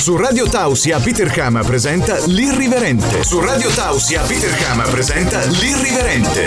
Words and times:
Su 0.00 0.16
Radio 0.16 0.48
Tausia 0.48 0.98
Peter 0.98 1.28
Kama 1.28 1.62
presenta 1.62 2.16
L'Irriverente. 2.24 3.22
Su 3.22 3.38
Radio 3.38 3.68
Tausia 3.68 4.22
Peter 4.22 4.50
Kama 4.56 4.84
presenta 4.84 5.44
L'Irriverente. 5.44 6.46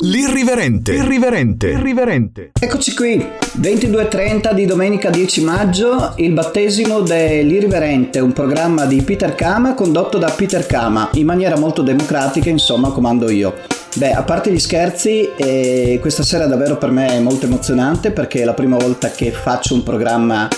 L'Irriverente. 0.00 0.94
Irriverente. 0.94 1.68
Irriverente. 1.68 2.50
Eccoci 2.58 2.96
qui, 2.96 3.24
22.30 3.60 4.54
di 4.54 4.66
domenica 4.66 5.10
10 5.10 5.44
maggio, 5.44 6.14
il 6.16 6.32
battesimo 6.32 7.02
dell'Irriverente, 7.02 8.18
un 8.18 8.32
programma 8.32 8.84
di 8.84 9.00
Peter 9.02 9.36
Kama 9.36 9.74
condotto 9.74 10.18
da 10.18 10.30
Peter 10.30 10.66
Kama, 10.66 11.10
in 11.12 11.26
maniera 11.26 11.56
molto 11.56 11.82
democratica, 11.82 12.50
insomma, 12.50 12.90
comando 12.90 13.30
io. 13.30 13.54
Beh, 13.94 14.12
a 14.12 14.24
parte 14.24 14.50
gli 14.50 14.58
scherzi, 14.58 15.30
eh, 15.36 15.98
questa 16.00 16.24
sera 16.24 16.46
davvero 16.46 16.76
per 16.76 16.90
me 16.90 17.06
è 17.06 17.20
molto 17.20 17.46
emozionante 17.46 18.10
perché 18.10 18.42
è 18.42 18.44
la 18.44 18.54
prima 18.54 18.76
volta 18.76 19.12
che 19.12 19.30
faccio 19.30 19.74
un 19.74 19.84
programma 19.84 20.48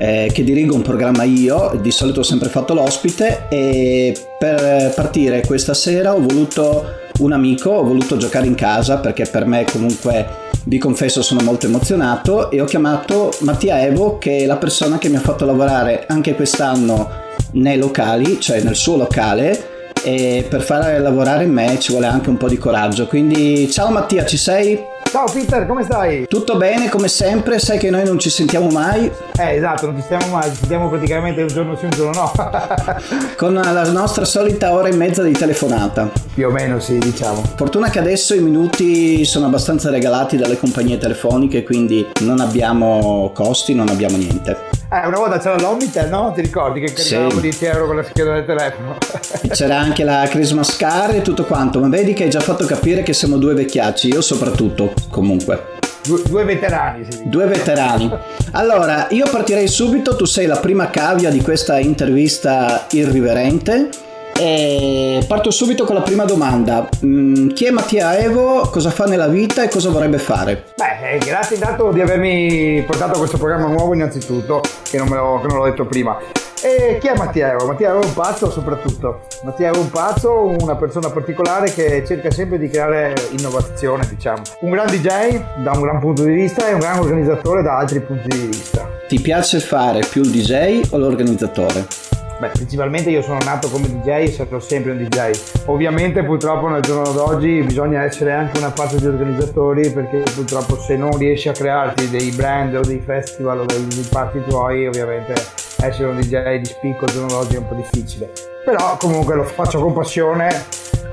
eh, 0.00 0.30
che 0.32 0.42
dirigo 0.42 0.74
un 0.74 0.80
programma 0.80 1.24
io, 1.24 1.78
di 1.78 1.90
solito 1.90 2.20
ho 2.20 2.22
sempre 2.22 2.48
fatto 2.48 2.72
l'ospite 2.72 3.48
e 3.50 4.16
per 4.38 4.94
partire 4.94 5.44
questa 5.44 5.74
sera 5.74 6.14
ho 6.14 6.20
voluto 6.20 6.86
un 7.18 7.32
amico, 7.32 7.68
ho 7.68 7.84
voluto 7.84 8.16
giocare 8.16 8.46
in 8.46 8.54
casa 8.54 8.96
perché 8.96 9.26
per 9.26 9.44
me 9.44 9.66
comunque 9.70 10.48
vi 10.64 10.78
confesso 10.78 11.20
sono 11.20 11.42
molto 11.42 11.66
emozionato 11.66 12.50
e 12.50 12.62
ho 12.62 12.64
chiamato 12.64 13.30
Mattia 13.40 13.82
Evo 13.82 14.16
che 14.16 14.38
è 14.38 14.46
la 14.46 14.56
persona 14.56 14.96
che 14.96 15.10
mi 15.10 15.16
ha 15.16 15.20
fatto 15.20 15.44
lavorare 15.44 16.06
anche 16.06 16.34
quest'anno 16.34 17.10
nei 17.52 17.76
locali, 17.76 18.40
cioè 18.40 18.62
nel 18.62 18.76
suo 18.76 18.96
locale 18.96 19.68
e 20.02 20.46
per 20.48 20.62
fare 20.62 20.98
lavorare 20.98 21.44
me 21.44 21.78
ci 21.78 21.90
vuole 21.90 22.06
anche 22.06 22.30
un 22.30 22.38
po' 22.38 22.48
di 22.48 22.56
coraggio. 22.56 23.06
Quindi 23.06 23.70
ciao 23.70 23.90
Mattia, 23.90 24.24
ci 24.24 24.38
sei? 24.38 24.78
Ciao 25.10 25.26
Peter, 25.28 25.66
come 25.66 25.82
stai? 25.82 26.28
Tutto 26.28 26.56
bene 26.56 26.88
come 26.88 27.08
sempre, 27.08 27.58
sai 27.58 27.78
che 27.78 27.90
noi 27.90 28.04
non 28.04 28.16
ci 28.20 28.30
sentiamo 28.30 28.68
mai. 28.68 29.10
Eh 29.36 29.56
esatto, 29.56 29.86
non 29.86 29.96
ci 29.96 30.02
stiamo 30.02 30.28
mai, 30.28 30.48
ci 30.50 30.58
sentiamo 30.58 30.88
praticamente 30.88 31.42
un 31.42 31.48
giorno 31.48 31.74
sì, 31.74 31.86
un 31.86 31.90
giorno 31.90 32.12
no. 32.12 32.32
Con 33.36 33.54
la 33.54 33.90
nostra 33.90 34.24
solita 34.24 34.72
ora 34.72 34.86
e 34.86 34.94
mezza 34.94 35.24
di 35.24 35.32
telefonata. 35.32 36.08
Più 36.32 36.46
o 36.46 36.50
meno 36.52 36.78
sì, 36.78 36.98
diciamo. 36.98 37.42
Fortuna 37.56 37.90
che 37.90 37.98
adesso 37.98 38.36
i 38.36 38.40
minuti 38.40 39.24
sono 39.24 39.46
abbastanza 39.46 39.90
regalati 39.90 40.36
dalle 40.36 40.56
compagnie 40.56 40.96
telefoniche, 40.96 41.64
quindi 41.64 42.06
non 42.20 42.38
abbiamo 42.38 43.32
costi, 43.34 43.74
non 43.74 43.88
abbiamo 43.88 44.16
niente. 44.16 44.79
Eh, 44.92 45.06
una 45.06 45.18
volta 45.18 45.38
c'era 45.38 45.56
l'Omnitel, 45.56 46.08
no? 46.08 46.32
Ti 46.34 46.40
ricordi 46.40 46.80
che 46.80 46.92
caricavamo 46.92 47.30
sì. 47.30 47.40
10 47.40 47.64
euro 47.66 47.86
con 47.86 47.94
la 47.94 48.02
scheda 48.02 48.32
del 48.32 48.44
telefono? 48.44 48.98
c'era 49.52 49.78
anche 49.78 50.02
la 50.02 50.26
Christmas 50.28 50.76
Car 50.76 51.14
e 51.14 51.22
tutto 51.22 51.44
quanto, 51.44 51.78
ma 51.78 51.88
vedi 51.88 52.12
che 52.12 52.24
hai 52.24 52.30
già 52.30 52.40
fatto 52.40 52.66
capire 52.66 53.04
che 53.04 53.12
siamo 53.12 53.36
due 53.36 53.54
vecchiacci, 53.54 54.08
io 54.08 54.20
soprattutto, 54.20 54.92
comunque. 55.08 55.78
Due, 56.02 56.22
due 56.26 56.42
veterani, 56.42 57.06
sì. 57.08 57.22
Due 57.22 57.46
veterani. 57.46 58.10
Allora, 58.50 59.06
io 59.10 59.28
partirei 59.30 59.68
subito, 59.68 60.16
tu 60.16 60.24
sei 60.24 60.46
la 60.46 60.56
prima 60.56 60.90
cavia 60.90 61.30
di 61.30 61.40
questa 61.40 61.78
intervista 61.78 62.86
irriverente 62.90 64.08
e 64.40 65.22
parto 65.28 65.50
subito 65.50 65.84
con 65.84 65.94
la 65.94 66.00
prima 66.00 66.24
domanda. 66.24 66.88
Mm, 67.04 67.48
chi 67.48 67.66
è 67.66 67.70
Mattia 67.70 68.16
Evo? 68.16 68.62
Cosa 68.70 68.88
fa 68.88 69.04
nella 69.04 69.28
vita 69.28 69.62
e 69.62 69.68
cosa 69.68 69.90
vorrebbe 69.90 70.16
fare? 70.16 70.64
Beh, 70.76 71.12
eh, 71.12 71.18
grazie 71.18 71.56
intanto 71.56 71.92
di 71.92 72.00
avermi 72.00 72.82
portato 72.86 73.16
a 73.16 73.18
questo 73.18 73.36
programma 73.36 73.66
nuovo 73.66 73.92
innanzitutto, 73.92 74.62
che 74.88 74.96
non, 74.96 75.08
me 75.08 75.16
che 75.42 75.46
non 75.46 75.58
l'ho 75.58 75.64
detto 75.64 75.84
prima. 75.84 76.16
E 76.62 76.96
chi 76.98 77.08
è 77.08 77.16
Mattia 77.16 77.52
Evo? 77.52 77.66
Mattia 77.66 77.90
Evo 77.90 78.00
è 78.00 78.04
un 78.06 78.14
pazzo 78.14 78.50
soprattutto. 78.50 79.26
Mattia 79.42 79.68
Evo 79.68 79.76
è 79.76 79.80
un 79.80 79.90
pazzo, 79.90 80.56
una 80.58 80.76
persona 80.76 81.10
particolare 81.10 81.70
che 81.74 82.02
cerca 82.06 82.30
sempre 82.30 82.58
di 82.58 82.70
creare 82.70 83.12
innovazione, 83.36 84.06
diciamo. 84.08 84.40
Un 84.60 84.70
gran 84.70 84.86
DJ 84.86 85.62
da 85.62 85.72
un 85.72 85.82
gran 85.82 86.00
punto 86.00 86.24
di 86.24 86.32
vista 86.32 86.66
e 86.66 86.72
un 86.72 86.80
gran 86.80 86.98
organizzatore 86.98 87.62
da 87.62 87.76
altri 87.76 88.00
punti 88.00 88.28
di 88.28 88.46
vista. 88.46 88.88
Ti 89.06 89.20
piace 89.20 89.60
fare 89.60 90.00
più 90.08 90.22
il 90.22 90.30
DJ 90.30 90.92
o 90.92 90.96
l'organizzatore? 90.96 92.19
Beh, 92.40 92.48
principalmente 92.48 93.10
io 93.10 93.20
sono 93.20 93.38
nato 93.44 93.68
come 93.68 93.86
DJ 93.86 94.08
e 94.08 94.32
sarò 94.32 94.58
sempre 94.58 94.92
un 94.92 94.96
DJ. 94.96 95.30
Ovviamente 95.66 96.24
purtroppo 96.24 96.68
nel 96.68 96.80
giorno 96.80 97.12
d'oggi 97.12 97.60
bisogna 97.60 98.02
essere 98.02 98.32
anche 98.32 98.56
una 98.56 98.70
parte 98.70 98.96
di 98.96 99.04
organizzatori 99.04 99.90
perché 99.90 100.22
purtroppo 100.34 100.80
se 100.80 100.96
non 100.96 101.18
riesci 101.18 101.50
a 101.50 101.52
crearti 101.52 102.08
dei 102.08 102.30
brand 102.30 102.74
o 102.76 102.80
dei 102.80 103.02
festival 103.04 103.60
o 103.60 103.64
dei, 103.66 103.86
dei 103.86 104.06
party 104.10 104.42
tuoi, 104.48 104.86
ovviamente 104.86 105.34
essere 105.82 106.08
un 106.08 106.18
DJ 106.18 106.60
di 106.60 106.64
spicco 106.64 107.04
al 107.04 107.10
giorno 107.10 107.28
d'oggi 107.28 107.56
è 107.56 107.58
un 107.58 107.68
po' 107.68 107.74
difficile. 107.74 108.32
Però 108.64 108.96
comunque 108.96 109.34
lo 109.34 109.44
faccio 109.44 109.78
con 109.78 109.92
passione 109.92 110.64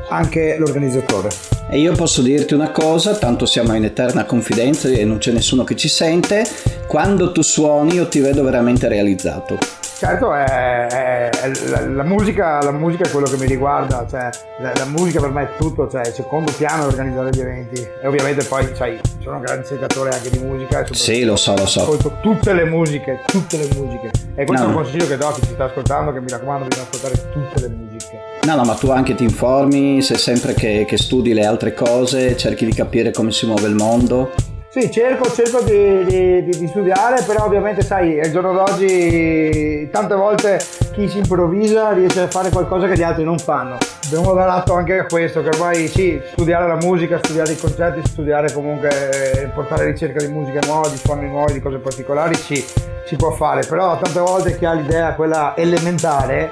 anche 0.08 0.56
l'organizzatore. 0.58 1.28
E 1.70 1.80
io 1.80 1.92
posso 1.92 2.22
dirti 2.22 2.54
una 2.54 2.72
cosa, 2.72 3.18
tanto 3.18 3.46
siamo 3.46 3.74
in 3.74 3.84
eterna 3.84 4.24
confidenza 4.24 4.88
e 4.88 5.04
non 5.04 5.18
c'è 5.18 5.34
nessuno 5.34 5.66
che 5.66 5.76
ci 5.76 5.90
sente, 5.90 6.48
quando 6.88 7.34
tu 7.34 7.42
suoni 7.42 7.96
io 7.96 8.08
ti 8.08 8.22
vedo 8.22 8.44
veramente 8.44 8.88
realizzato. 8.88 9.77
Certo, 9.98 10.32
è, 10.32 10.46
è, 10.46 11.30
è 11.30 11.52
la, 11.70 11.88
la, 11.88 12.04
musica, 12.04 12.62
la, 12.62 12.72
musica, 12.72 13.06
è 13.06 13.10
quello 13.10 13.26
che 13.26 13.36
mi 13.36 13.48
riguarda, 13.48 14.06
cioè, 14.08 14.30
la, 14.60 14.72
la, 14.76 14.86
musica 14.86 15.20
per 15.20 15.32
me 15.32 15.42
è 15.42 15.58
tutto, 15.58 15.90
cioè 15.90 16.06
il 16.06 16.14
secondo 16.14 16.52
piano 16.56 16.84
è 16.84 16.86
organizzare 16.86 17.32
gli 17.32 17.40
eventi 17.40 17.82
e 17.82 18.06
ovviamente 18.06 18.46
poi 18.46 18.70
sai, 18.76 19.00
sono 19.24 19.38
un 19.38 19.42
grande 19.42 19.66
cercatore 19.66 20.12
anche 20.12 20.30
di 20.30 20.38
musica. 20.38 20.86
Sì, 20.92 21.24
lo 21.24 21.36
so, 21.36 21.56
lo 21.56 21.66
so. 21.66 21.82
Ascolto 21.82 22.18
tutte 22.22 22.54
le 22.54 22.66
musiche, 22.66 23.22
tutte 23.26 23.58
le 23.58 23.68
musiche 23.76 24.12
e 24.36 24.46
questo 24.46 24.68
no. 24.68 24.72
è 24.72 24.76
un 24.76 24.84
consiglio 24.84 25.08
che 25.08 25.18
do 25.18 25.30
a 25.30 25.34
chi 25.34 25.42
ci 25.42 25.54
sta 25.54 25.64
ascoltando, 25.64 26.14
che 26.14 26.20
mi 26.20 26.30
raccomando 26.30 26.68
di 26.68 26.80
ascoltare 26.80 27.32
tutte 27.32 27.60
le 27.62 27.68
musiche. 27.70 28.20
No, 28.44 28.56
no, 28.56 28.64
ma 28.66 28.76
tu 28.76 28.92
anche 28.92 29.16
ti 29.16 29.24
informi, 29.24 30.04
sei 30.04 30.18
sempre 30.18 30.54
che, 30.54 30.86
che 30.88 30.98
studi 30.98 31.34
le 31.34 31.44
altre 31.44 31.74
cose, 31.74 32.38
cerchi 32.38 32.66
di 32.66 32.74
capire 32.74 33.10
come 33.10 33.32
si 33.32 33.48
muove 33.48 33.68
il 33.68 33.74
mondo. 33.74 34.30
Sì, 34.80 34.92
cerco, 34.92 35.28
cerco 35.32 35.62
di, 35.62 36.06
di, 36.06 36.56
di, 36.56 36.68
studiare, 36.68 37.24
però 37.24 37.46
ovviamente 37.46 37.82
sai, 37.82 38.20
al 38.20 38.30
giorno 38.30 38.54
d'oggi 38.54 39.90
tante 39.90 40.14
volte 40.14 40.64
chi 40.94 41.10
si 41.10 41.18
improvvisa 41.18 41.94
riesce 41.94 42.22
a 42.22 42.28
fare 42.28 42.52
qualcosa 42.52 42.86
che 42.86 42.96
gli 42.96 43.02
altri 43.02 43.24
non 43.24 43.40
fanno. 43.40 43.78
Abbiamo 44.06 44.36
dato 44.36 44.76
anche 44.76 45.00
a 45.00 45.06
questo, 45.08 45.42
che 45.42 45.48
ormai 45.48 45.88
sì, 45.88 46.22
studiare 46.34 46.68
la 46.68 46.76
musica, 46.76 47.18
studiare 47.18 47.54
i 47.54 47.58
concerti, 47.58 48.08
studiare 48.08 48.52
comunque, 48.52 49.52
portare 49.56 49.86
ricerca 49.86 50.24
di 50.24 50.32
musica 50.32 50.60
nuova, 50.68 50.90
di 50.90 50.98
suoni 50.98 51.28
nuovi, 51.28 51.54
di 51.54 51.60
cose 51.60 51.80
particolari, 51.80 52.36
sì, 52.36 52.64
si 53.04 53.16
può 53.16 53.32
fare, 53.32 53.66
però 53.68 53.98
tante 53.98 54.20
volte 54.20 54.56
chi 54.60 54.66
ha 54.66 54.74
l'idea 54.74 55.16
quella 55.16 55.56
elementare 55.58 56.52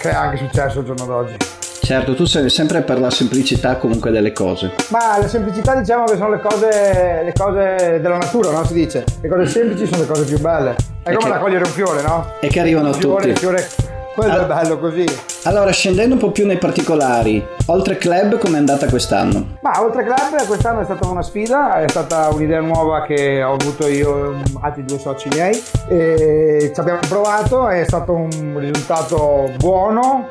crea 0.00 0.20
anche 0.20 0.38
successo 0.38 0.80
al 0.80 0.84
giorno 0.84 1.04
d'oggi. 1.04 1.36
Certo, 1.80 2.14
tu 2.14 2.24
sei 2.24 2.50
sempre 2.50 2.82
per 2.82 3.00
la 3.00 3.10
semplicità 3.10 3.76
comunque 3.76 4.10
delle 4.10 4.32
cose. 4.32 4.72
Ma 4.88 5.18
la 5.18 5.28
semplicità 5.28 5.74
diciamo 5.74 6.04
che 6.04 6.16
sono 6.16 6.30
le 6.30 6.40
cose, 6.40 7.22
le 7.24 7.32
cose 7.34 7.98
della 8.00 8.18
natura, 8.18 8.50
no? 8.50 8.64
Si 8.64 8.74
dice. 8.74 9.04
Le 9.20 9.28
cose 9.28 9.46
semplici 9.46 9.86
sono 9.86 10.02
le 10.02 10.06
cose 10.06 10.24
più 10.24 10.38
belle. 10.38 10.76
È 11.02 11.10
e 11.10 11.14
come 11.14 11.28
che... 11.28 11.34
raccogliere 11.36 11.64
un 11.64 11.70
fiore, 11.70 12.02
no? 12.02 12.26
E 12.40 12.48
che 12.48 12.60
arrivano 12.60 12.92
fiore, 12.92 13.28
tutti. 13.28 13.40
Fiore, 13.40 13.68
quello 14.14 14.32
All... 14.32 14.42
è 14.42 14.46
bello 14.46 14.78
così. 14.78 15.04
Allora, 15.44 15.70
scendendo 15.70 16.14
un 16.14 16.20
po' 16.20 16.30
più 16.30 16.44
nei 16.44 16.58
particolari, 16.58 17.42
Oltre 17.66 17.96
Club 17.96 18.38
come 18.38 18.56
è 18.56 18.58
andata 18.58 18.86
quest'anno? 18.86 19.58
Ma 19.62 19.82
Oltre 19.82 20.02
Club 20.04 20.46
quest'anno 20.46 20.80
è 20.80 20.84
stata 20.84 21.06
una 21.06 21.22
sfida, 21.22 21.80
è 21.80 21.88
stata 21.88 22.28
un'idea 22.30 22.60
nuova 22.60 23.02
che 23.02 23.42
ho 23.42 23.54
avuto 23.54 23.86
io 23.86 24.32
e 24.32 24.36
altri 24.60 24.84
due 24.84 24.98
soci 24.98 25.28
miei 25.32 25.62
e 25.88 26.70
ci 26.74 26.80
abbiamo 26.80 27.00
provato, 27.08 27.68
è 27.68 27.84
stato 27.84 28.12
un 28.12 28.56
risultato 28.58 29.50
buono, 29.56 30.28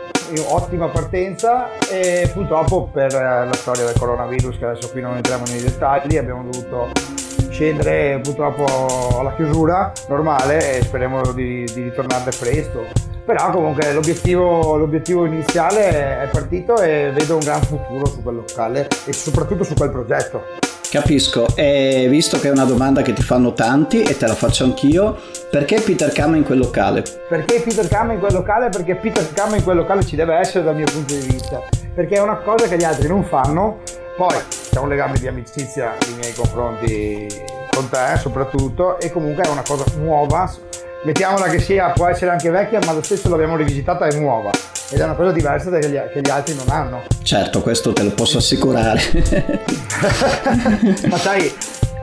ottima 0.48 0.88
partenza 0.88 1.70
e 1.90 2.30
purtroppo 2.34 2.90
per 2.92 3.14
la 3.14 3.54
storia 3.54 3.86
del 3.86 3.98
coronavirus 3.98 4.58
che 4.58 4.66
adesso 4.66 4.90
qui 4.92 5.02
non 5.02 5.16
entriamo 5.16 5.44
nei 5.48 5.62
dettagli 5.62 6.18
abbiamo 6.18 6.44
dovuto 6.44 6.90
scendere 7.50 8.20
purtroppo 8.22 9.20
alla 9.20 9.34
chiusura 9.34 9.92
normale 10.10 10.78
e 10.78 10.84
speriamo 10.84 11.32
di, 11.32 11.64
di 11.74 11.84
ritornare 11.84 12.32
presto. 12.38 12.86
Però 13.26 13.50
comunque 13.50 13.92
l'obiettivo, 13.92 14.78
l'obiettivo, 14.78 15.26
iniziale 15.26 16.22
è 16.22 16.30
partito 16.32 16.80
e 16.80 17.12
vedo 17.14 17.34
un 17.34 17.40
gran 17.42 17.62
futuro 17.62 18.06
su 18.06 18.22
quel 18.22 18.36
locale 18.36 18.88
e 19.06 19.12
soprattutto 19.12 19.64
su 19.64 19.74
quel 19.74 19.90
progetto 19.90 20.67
Capisco, 20.90 21.48
e 21.56 22.08
visto 22.10 22.40
che 22.40 22.48
è 22.48 22.52
una 22.52 22.64
domanda 22.64 23.02
che 23.02 23.12
ti 23.12 23.22
fanno 23.22 23.54
tanti 23.54 24.04
e 24.04 24.16
te 24.16 24.26
la 24.26 24.36
faccio 24.36 24.64
anch'io, 24.64 25.18
perché 25.52 25.82
Peter 25.82 26.14
Kama 26.14 26.38
in 26.38 26.46
quel 26.46 26.60
locale? 26.60 27.04
Perché 27.28 27.60
Peter 27.60 27.86
Kama 27.90 28.14
in 28.14 28.20
quel 28.20 28.32
locale? 28.32 28.70
Perché 28.70 28.96
Peter 28.96 29.34
Kama 29.34 29.58
in 29.58 29.64
quel 29.64 29.76
locale 29.76 30.06
ci 30.06 30.16
deve 30.16 30.36
essere 30.36 30.64
dal 30.64 30.76
mio 30.76 30.86
punto 30.86 31.14
di 31.14 31.28
vista, 31.28 31.62
perché 31.94 32.16
è 32.16 32.22
una 32.22 32.38
cosa 32.38 32.68
che 32.68 32.78
gli 32.78 32.86
altri 32.86 33.10
non 33.10 33.26
fanno, 33.26 33.80
poi 34.16 34.38
c'è 34.72 34.80
un 34.80 34.88
legame 34.88 35.20
di 35.20 35.28
amicizia 35.28 35.94
nei 36.08 36.16
miei 36.16 36.34
confronti 36.34 37.28
con 37.70 37.90
te 37.90 38.18
soprattutto. 38.18 38.98
E 39.00 39.12
comunque 39.12 39.44
è 39.44 39.50
una 39.50 39.64
cosa 39.68 39.84
nuova, 39.98 40.50
mettiamola 41.04 41.48
che 41.50 41.60
sia, 41.60 41.92
può 41.92 42.08
essere 42.08 42.32
anche 42.32 42.50
vecchia, 42.50 42.80
ma 42.86 42.94
lo 42.94 43.04
stesso 43.04 43.28
l'abbiamo 43.28 43.58
rivisitata, 43.58 44.08
è 44.08 44.18
nuova 44.18 44.52
ed 44.90 45.00
è 45.00 45.04
una 45.04 45.16
cosa 45.16 45.32
diversa 45.32 45.70
che 45.70 45.90
gli, 45.90 46.00
che 46.12 46.22
gli 46.22 46.30
altri 46.30 46.56
non 46.56 46.70
hanno. 46.70 47.04
Certo, 47.24 47.62
questo 47.62 47.94
te 47.94 48.04
lo 48.04 48.12
posso 48.12 48.38
assicurare. 48.38 49.02
Ma 51.10 51.18
sai, 51.18 51.54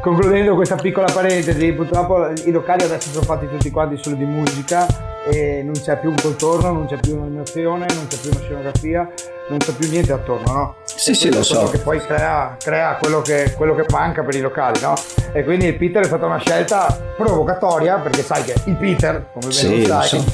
concludendo 0.02 0.54
questa 0.54 0.76
piccola 0.76 1.10
parentesi, 1.12 1.72
purtroppo 1.72 2.30
i 2.44 2.50
locali 2.50 2.84
adesso 2.84 3.10
sono 3.10 3.24
fatti 3.24 3.48
tutti 3.48 3.70
quanti 3.70 3.98
solo 4.02 4.16
di 4.16 4.24
musica 4.24 4.86
e 5.26 5.62
non 5.62 5.72
c'è 5.72 5.98
più 5.98 6.10
un 6.10 6.16
contorno, 6.20 6.72
non 6.72 6.86
c'è 6.86 6.98
più 6.98 7.16
un'animazione, 7.16 7.86
non 7.94 8.06
c'è 8.06 8.18
più 8.18 8.30
una 8.30 8.40
scenografia 8.40 9.10
non 9.46 9.58
c'è 9.58 9.72
più 9.72 9.88
niente 9.90 10.12
attorno, 10.12 10.52
no? 10.52 10.74
Sì, 10.84 11.14
sì, 11.14 11.32
lo 11.32 11.42
so. 11.42 11.68
Che 11.68 11.78
poi 11.78 12.00
crea, 12.00 12.56
crea 12.58 12.96
quello, 12.96 13.20
che, 13.20 13.52
quello, 13.56 13.74
che, 13.74 13.84
manca 13.90 14.22
per 14.22 14.34
i 14.34 14.40
locali, 14.40 14.80
no? 14.80 14.94
E 15.32 15.44
quindi 15.44 15.66
il 15.66 15.76
Peter 15.76 16.02
è 16.02 16.06
stata 16.06 16.24
una 16.24 16.38
scelta 16.38 16.86
provocatoria, 17.16 17.98
perché 17.98 18.22
sai 18.22 18.42
che 18.44 18.54
il 18.64 18.76
Peter, 18.76 19.26
come 19.32 19.52
sì, 19.52 19.68
ben 19.68 19.86
sai, 19.86 20.08
so. 20.08 20.24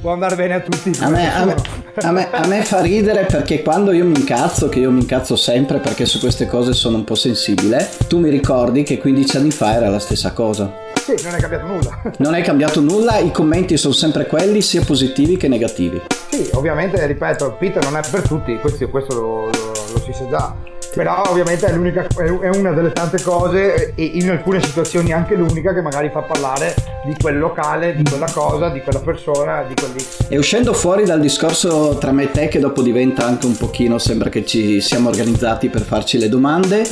può 0.00 0.12
andare 0.12 0.36
bene 0.36 0.54
a 0.54 0.60
tutti. 0.60 0.92
A 1.00 1.08
me, 1.08 1.34
a, 1.34 1.44
me, 1.44 1.54
a, 1.94 2.12
me, 2.12 2.30
a 2.30 2.46
me, 2.46 2.64
fa 2.64 2.80
ridere 2.80 3.24
perché 3.24 3.62
quando 3.62 3.92
io 3.92 4.04
mi 4.04 4.18
incazzo, 4.18 4.68
che 4.68 4.78
io 4.78 4.90
mi 4.90 5.00
incazzo 5.00 5.36
sempre 5.36 5.78
perché 5.78 6.06
su 6.06 6.18
queste 6.20 6.46
cose 6.46 6.72
sono 6.72 6.96
un 6.96 7.04
po' 7.04 7.14
sensibile, 7.14 7.88
tu 8.08 8.18
mi 8.18 8.30
ricordi 8.30 8.82
che 8.82 8.98
15 8.98 9.36
anni 9.36 9.50
fa 9.50 9.74
era 9.74 9.88
la 9.88 9.98
stessa 9.98 10.32
cosa. 10.32 10.72
Sì, 10.94 11.14
non 11.24 11.34
è 11.34 11.38
cambiato 11.38 11.66
nulla. 11.66 12.02
Non 12.18 12.34
è 12.34 12.42
cambiato 12.42 12.80
nulla, 12.80 13.18
i 13.18 13.32
commenti 13.32 13.76
sono 13.76 13.94
sempre 13.94 14.26
quelli, 14.26 14.60
sia 14.62 14.82
positivi 14.82 15.36
che 15.36 15.48
negativi. 15.48 16.00
Sì, 16.30 16.48
ovviamente, 16.52 17.04
ripeto, 17.06 17.56
Peter 17.58 17.82
non 17.82 17.96
è 17.96 18.00
per 18.10 18.22
tutti, 18.22 18.56
questo, 18.58 18.88
questo 18.88 19.14
lo, 19.14 19.44
lo, 19.46 19.72
lo 19.92 20.00
si 20.04 20.12
sa 20.12 20.28
già 20.28 20.54
però 20.94 21.22
ovviamente 21.28 21.66
è, 21.66 21.72
l'unica, 21.72 22.06
è 22.06 22.48
una 22.48 22.72
delle 22.72 22.92
tante 22.92 23.22
cose 23.22 23.92
e 23.94 24.04
in 24.04 24.30
alcune 24.30 24.62
situazioni 24.62 25.12
anche 25.12 25.34
l'unica 25.34 25.72
che 25.72 25.80
magari 25.80 26.10
fa 26.10 26.20
parlare 26.20 26.74
di 27.04 27.14
quel 27.20 27.38
locale, 27.38 27.94
di 27.94 28.02
quella 28.02 28.30
cosa, 28.32 28.68
di 28.68 28.80
quella 28.80 29.00
persona, 29.00 29.62
di 29.62 29.74
quell'X. 29.74 30.26
E 30.28 30.36
uscendo 30.36 30.72
fuori 30.72 31.04
dal 31.04 31.20
discorso 31.20 31.96
tra 31.98 32.12
me 32.12 32.24
e 32.24 32.30
te 32.30 32.48
che 32.48 32.58
dopo 32.58 32.82
diventa 32.82 33.24
anche 33.24 33.46
un 33.46 33.56
pochino, 33.56 33.98
sembra 33.98 34.28
che 34.28 34.44
ci 34.44 34.80
siamo 34.80 35.08
organizzati 35.08 35.68
per 35.68 35.82
farci 35.82 36.18
le 36.18 36.28
domande, 36.28 36.84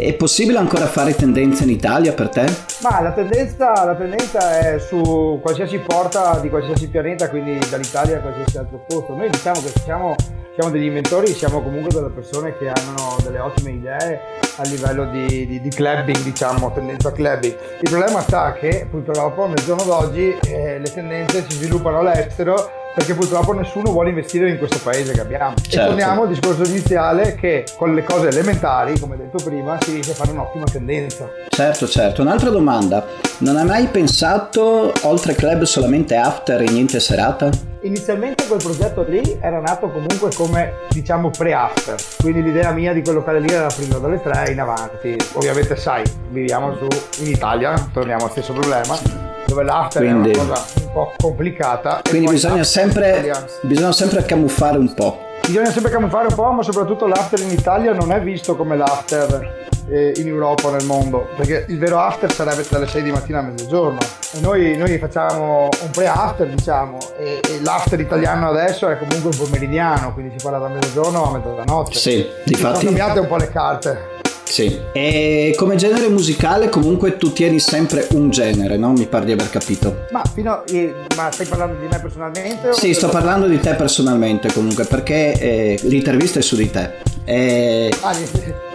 è 0.00 0.14
possibile 0.14 0.58
ancora 0.58 0.86
fare 0.86 1.14
tendenza 1.14 1.64
in 1.64 1.70
Italia 1.70 2.12
per 2.12 2.28
te? 2.28 2.44
Ma 2.82 3.00
la 3.00 3.12
tendenza, 3.12 3.84
la 3.84 3.94
tendenza, 3.94 4.58
è 4.58 4.78
su 4.78 5.38
qualsiasi 5.42 5.78
porta 5.78 6.38
di 6.40 6.48
qualsiasi 6.48 6.88
pianeta, 6.88 7.28
quindi 7.28 7.58
dall'Italia 7.70 8.18
a 8.18 8.20
qualsiasi 8.20 8.58
altro 8.58 8.84
posto. 8.86 9.14
Noi 9.14 9.30
diciamo 9.30 9.60
che 9.60 9.72
siamo, 9.82 10.14
siamo 10.54 10.70
degli 10.70 10.84
inventori, 10.84 11.28
siamo 11.28 11.62
comunque 11.62 11.92
delle 11.92 12.10
persone 12.10 12.56
che 12.58 12.68
hanno 12.68 13.16
delle 13.22 13.38
ottime 13.38 13.70
idee 13.70 14.20
a 14.56 14.62
livello 14.64 15.06
di, 15.06 15.46
di, 15.46 15.60
di 15.60 15.68
clubbing, 15.70 16.18
diciamo, 16.18 16.72
tendenza 16.72 17.12
clubbing. 17.12 17.56
Il 17.80 17.90
problema 17.90 18.20
sta 18.20 18.52
che 18.52 18.86
purtroppo 18.90 19.46
nel 19.46 19.62
giorno 19.64 19.84
d'oggi 19.84 20.36
eh, 20.48 20.78
le 20.78 20.92
tendenze 20.92 21.44
si 21.48 21.56
sviluppano 21.56 21.98
all'estero 21.98 22.84
perché 22.96 23.12
purtroppo 23.12 23.52
nessuno 23.52 23.90
vuole 23.90 24.08
investire 24.08 24.48
in 24.48 24.56
questo 24.56 24.78
paese 24.82 25.12
che 25.12 25.20
abbiamo. 25.20 25.54
Certo. 25.60 25.80
E 25.80 25.84
torniamo 25.84 26.22
al 26.22 26.28
discorso 26.28 26.62
iniziale 26.62 27.34
che 27.34 27.66
con 27.76 27.94
le 27.94 28.02
cose 28.02 28.28
elementari, 28.28 28.98
come 28.98 29.18
detto 29.18 29.36
prima, 29.44 29.76
si 29.82 29.92
riesce 29.92 30.12
a 30.12 30.14
fare 30.14 30.30
un'ottima 30.30 30.64
tendenza. 30.64 31.28
Certo, 31.46 31.86
certo. 31.86 32.22
Un'altra 32.22 32.48
domanda, 32.48 33.04
non 33.38 33.58
hai 33.58 33.66
mai 33.66 33.86
pensato 33.88 34.94
oltre 35.02 35.34
club 35.34 35.64
solamente 35.64 36.16
after 36.16 36.62
e 36.62 36.70
niente 36.70 36.98
serata? 36.98 37.50
Inizialmente 37.82 38.46
quel 38.46 38.62
progetto 38.62 39.04
lì 39.06 39.38
era 39.42 39.60
nato 39.60 39.90
comunque 39.90 40.30
come 40.34 40.72
diciamo 40.88 41.28
pre-after, 41.28 41.96
quindi 42.22 42.42
l'idea 42.42 42.72
mia 42.72 42.94
di 42.94 43.02
quel 43.02 43.16
locale 43.16 43.40
lì 43.40 43.52
era 43.52 43.66
prima 43.66 43.98
dalle 43.98 44.22
3 44.22 44.52
in 44.52 44.60
avanti. 44.60 45.14
Ovviamente 45.34 45.76
sai, 45.76 46.02
viviamo 46.30 46.74
su, 46.76 46.86
in 47.22 47.28
Italia, 47.28 47.74
torniamo 47.92 48.24
al 48.24 48.30
stesso 48.30 48.54
problema 48.54 49.35
l'after 49.64 50.02
quindi, 50.02 50.30
è 50.30 50.34
una 50.34 50.48
cosa 50.48 50.64
un 50.80 50.92
po' 50.92 51.12
complicata. 51.16 52.00
Quindi 52.08 52.28
bisogna 52.28 52.64
sempre, 52.64 53.32
bisogna 53.62 53.92
sempre 53.92 54.24
camuffare 54.24 54.78
un 54.78 54.92
po'. 54.94 55.24
Bisogna 55.46 55.70
sempre 55.70 55.92
camuffare 55.92 56.26
un 56.28 56.34
po', 56.34 56.50
ma 56.50 56.62
soprattutto 56.62 57.06
l'after 57.06 57.40
in 57.40 57.50
Italia 57.50 57.92
non 57.92 58.10
è 58.10 58.20
visto 58.20 58.56
come 58.56 58.76
l'after 58.76 59.68
eh, 59.88 60.12
in 60.16 60.26
Europa 60.26 60.68
o 60.68 60.70
nel 60.70 60.84
mondo, 60.84 61.28
perché 61.36 61.66
il 61.68 61.78
vero 61.78 61.98
after 61.98 62.32
sarebbe 62.32 62.66
tra 62.66 62.78
le 62.78 62.86
6 62.86 63.02
di 63.02 63.10
mattina 63.10 63.38
a 63.38 63.42
mezzogiorno. 63.42 63.98
E 64.32 64.40
noi, 64.40 64.76
noi 64.76 64.98
facciamo 64.98 65.68
un 65.82 65.90
pre-after, 65.90 66.48
diciamo, 66.48 66.98
e, 67.16 67.40
e, 67.48 67.60
l'after 67.62 68.00
italiano 68.00 68.48
adesso 68.48 68.88
è 68.88 68.98
comunque 68.98 69.30
un 69.30 69.36
pomeridiano, 69.36 70.12
quindi 70.12 70.34
si 70.36 70.42
parla 70.42 70.58
da 70.58 70.68
mezzogiorno 70.68 71.24
a 71.24 71.38
mezzanotte. 71.38 71.94
Sì, 71.94 72.26
difatti. 72.44 72.78
Sono 72.78 72.84
cambiate 72.86 73.20
un 73.20 73.26
po' 73.26 73.36
le 73.36 73.48
carte. 73.48 74.14
Sì, 74.48 74.78
e 74.92 75.54
come 75.56 75.74
genere 75.76 76.08
musicale 76.08 76.68
comunque 76.68 77.16
tu 77.16 77.32
tieni 77.32 77.58
sempre 77.58 78.06
un 78.12 78.30
genere, 78.30 78.76
no? 78.76 78.92
Mi 78.92 79.06
pare 79.06 79.24
di 79.24 79.32
aver 79.32 79.50
capito. 79.50 80.04
Ma, 80.12 80.22
fino, 80.32 80.64
eh, 80.66 80.94
ma 81.16 81.30
stai 81.30 81.46
parlando 81.46 81.76
di 81.80 81.86
me 81.90 81.98
personalmente? 82.00 82.72
Sì, 82.72 82.94
sto 82.94 83.08
parlando 83.08 83.48
di 83.48 83.58
te 83.58 83.74
personalmente 83.74 84.52
comunque, 84.52 84.84
perché 84.84 85.38
eh, 85.38 85.78
l'intervista 85.82 86.38
è 86.38 86.42
su 86.42 86.56
di 86.56 86.70
te. 86.70 87.14
Eh, 87.24 87.92
ah, 88.02 88.16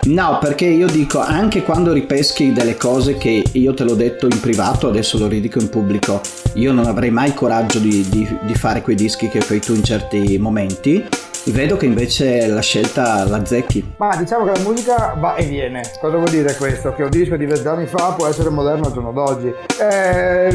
no, 0.04 0.38
perché 0.42 0.66
io 0.66 0.88
dico, 0.88 1.20
anche 1.20 1.64
quando 1.64 1.94
ripeschi 1.94 2.52
delle 2.52 2.76
cose 2.76 3.18
che 3.18 3.42
io 3.54 3.74
te 3.74 3.86
l'ho 3.86 3.96
detto 3.96 4.28
in 4.28 4.40
privato, 4.42 4.90
adesso 4.90 5.18
lo 5.18 5.28
ridico 5.28 5.60
in 5.60 5.70
pubblico, 5.70 6.22
io 6.56 6.74
non 6.74 6.86
avrei 6.86 7.12
mai 7.12 7.34
coraggio 7.34 7.80
di, 7.80 8.06
di, 8.10 8.28
di 8.42 8.54
fare 8.56 8.82
quei 8.82 8.98
dischi 8.98 9.30
che 9.30 9.40
fai 9.40 9.62
tu 9.62 9.74
in 9.74 9.84
certi 9.84 10.38
momenti 10.38 11.08
Vedo 11.44 11.76
che 11.76 11.88
invece 11.88 12.46
la 12.46 12.62
scelta 12.62 13.28
la 13.28 13.44
zecchi. 13.44 13.94
Ma 13.98 14.16
diciamo 14.16 14.46
che 14.46 14.60
la 14.60 14.64
musica 14.64 15.16
va 15.18 15.36
e 15.36 15.46
viene. 15.46 15.82
Cosa 16.00 16.18
vuol 16.18 16.30
dire 16.30 16.56
questo? 16.56 16.94
Che 16.94 17.02
un 17.02 17.10
disco 17.10 17.36
di 17.36 17.48
vent'anni 17.48 17.88
fa 17.88 18.14
può 18.14 18.28
essere 18.28 18.50
moderno 18.50 18.86
al 18.86 18.94
giorno 18.94 19.12
d'oggi. 19.12 19.52
Eh, 19.80 20.52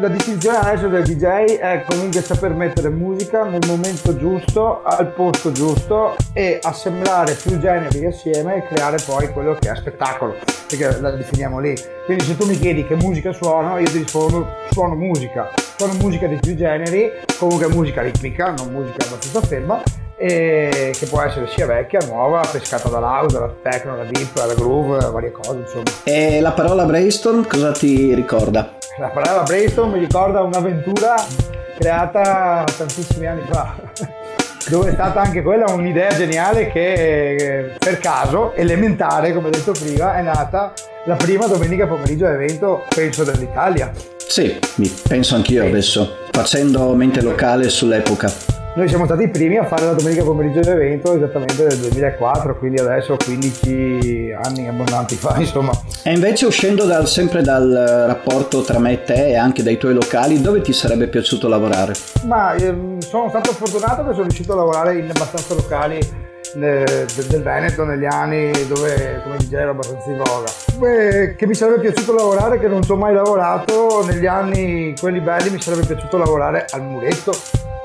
la 0.00 0.08
distinzione 0.08 0.56
adesso 0.56 0.88
del 0.88 1.04
DJ 1.04 1.58
è 1.58 1.84
comunque 1.86 2.22
saper 2.22 2.54
mettere 2.54 2.88
musica 2.88 3.44
nel 3.44 3.60
momento 3.66 4.16
giusto, 4.16 4.82
al 4.82 5.12
posto 5.12 5.52
giusto 5.52 6.16
e 6.32 6.58
assemblare 6.62 7.34
più 7.34 7.58
generi 7.58 8.06
assieme 8.06 8.56
e 8.56 8.66
creare 8.66 8.96
poi 9.04 9.28
quello 9.30 9.54
che 9.60 9.70
è 9.70 9.76
spettacolo, 9.76 10.36
perché 10.66 11.00
la 11.00 11.10
definiamo 11.10 11.60
lì. 11.60 11.74
Quindi 12.06 12.24
se 12.24 12.34
tu 12.34 12.46
mi 12.46 12.58
chiedi 12.58 12.86
che 12.86 12.96
musica 12.96 13.32
suono, 13.32 13.76
io 13.76 13.90
ti 13.90 13.98
rispondo 13.98 14.48
suono 14.70 14.94
musica. 14.94 15.50
Suono 15.76 15.92
musica 16.00 16.26
di 16.26 16.38
più 16.40 16.54
generi, 16.54 17.10
comunque 17.38 17.68
musica 17.68 18.00
ritmica, 18.00 18.54
non 18.56 18.72
musica 18.72 19.04
abbastanza 19.04 19.40
ferma 19.42 19.82
e 20.16 20.92
che 20.96 21.06
può 21.06 21.22
essere 21.22 21.46
sia 21.48 21.66
vecchia, 21.66 22.00
nuova, 22.06 22.40
pescata 22.50 22.88
dall'house, 22.88 23.38
dalla 23.38 23.54
techno, 23.62 23.96
dalla 23.96 24.08
deep, 24.08 24.32
dalla 24.34 24.54
groove, 24.54 25.10
varie 25.10 25.32
cose 25.32 25.58
insomma. 25.58 25.84
E 26.04 26.40
la 26.40 26.52
parola 26.52 26.84
brainstorm 26.84 27.46
cosa 27.46 27.72
ti 27.72 28.14
ricorda? 28.14 28.76
La 28.98 29.08
parola 29.08 29.42
brainstorm 29.42 29.92
mi 29.92 29.98
ricorda 29.98 30.42
un'avventura 30.42 31.14
creata 31.76 32.64
tantissimi 32.76 33.26
anni 33.26 33.42
fa 33.50 33.74
dove 34.68 34.90
è 34.90 34.92
stata 34.92 35.20
anche 35.20 35.42
quella 35.42 35.66
un'idea 35.72 36.14
geniale 36.14 36.70
che 36.70 37.72
per 37.78 37.98
caso, 37.98 38.52
elementare 38.54 39.32
come 39.32 39.50
detto 39.50 39.72
prima, 39.72 40.16
è 40.16 40.22
nata 40.22 40.72
la 41.06 41.16
prima 41.16 41.46
domenica 41.46 41.86
pomeriggio 41.86 42.26
evento 42.26 42.84
penso 42.94 43.24
dell'Italia. 43.24 43.92
Sì, 44.16 44.58
penso 45.06 45.34
anch'io 45.34 45.66
adesso, 45.66 46.16
facendo 46.30 46.94
mente 46.94 47.20
locale 47.20 47.68
sull'epoca. 47.68 48.63
Noi 48.76 48.88
siamo 48.88 49.04
stati 49.04 49.22
i 49.22 49.28
primi 49.28 49.56
a 49.56 49.64
fare 49.64 49.84
la 49.84 49.92
domenica 49.92 50.24
pomeriggio 50.24 50.58
dell'evento 50.58 51.14
esattamente 51.14 51.64
nel 51.64 51.78
2004, 51.78 52.58
quindi 52.58 52.80
adesso 52.80 53.16
15 53.24 54.34
anni 54.42 54.66
abbondanti 54.66 55.14
fa, 55.14 55.36
insomma. 55.38 55.70
E 56.02 56.12
invece 56.12 56.46
uscendo 56.46 56.84
dal, 56.84 57.06
sempre 57.06 57.42
dal 57.42 57.70
rapporto 58.08 58.62
tra 58.62 58.80
me 58.80 58.94
e 58.94 59.04
te 59.04 59.28
e 59.28 59.36
anche 59.36 59.62
dai 59.62 59.76
tuoi 59.76 59.94
locali, 59.94 60.40
dove 60.40 60.60
ti 60.60 60.72
sarebbe 60.72 61.06
piaciuto 61.06 61.46
lavorare? 61.46 61.92
Ma 62.24 62.54
eh, 62.54 62.74
sono 62.98 63.28
stato 63.28 63.52
fortunato 63.52 64.02
che 64.06 64.10
sono 64.10 64.22
riuscito 64.22 64.54
a 64.54 64.56
lavorare 64.56 64.98
in 64.98 65.08
abbastanza 65.08 65.54
locali 65.54 66.00
del, 66.54 67.06
del 67.28 67.42
Veneto 67.42 67.84
negli 67.84 68.06
anni 68.06 68.50
dove 68.66 69.20
come 69.22 69.36
DJ 69.36 69.54
ero 69.54 69.70
abbastanza 69.70 70.10
in 70.10 70.16
voga. 70.16 70.50
Beh, 70.78 71.36
che 71.36 71.46
mi 71.46 71.54
sarebbe 71.54 71.78
piaciuto 71.78 72.12
lavorare, 72.12 72.58
che 72.58 72.66
non 72.66 72.82
ci 72.82 72.90
ho 72.90 72.96
mai 72.96 73.14
lavorato, 73.14 74.04
negli 74.04 74.26
anni 74.26 74.96
quelli 74.98 75.20
belli 75.20 75.50
mi 75.50 75.60
sarebbe 75.60 75.86
piaciuto 75.86 76.18
lavorare 76.18 76.66
al 76.70 76.82
muretto 76.82 77.32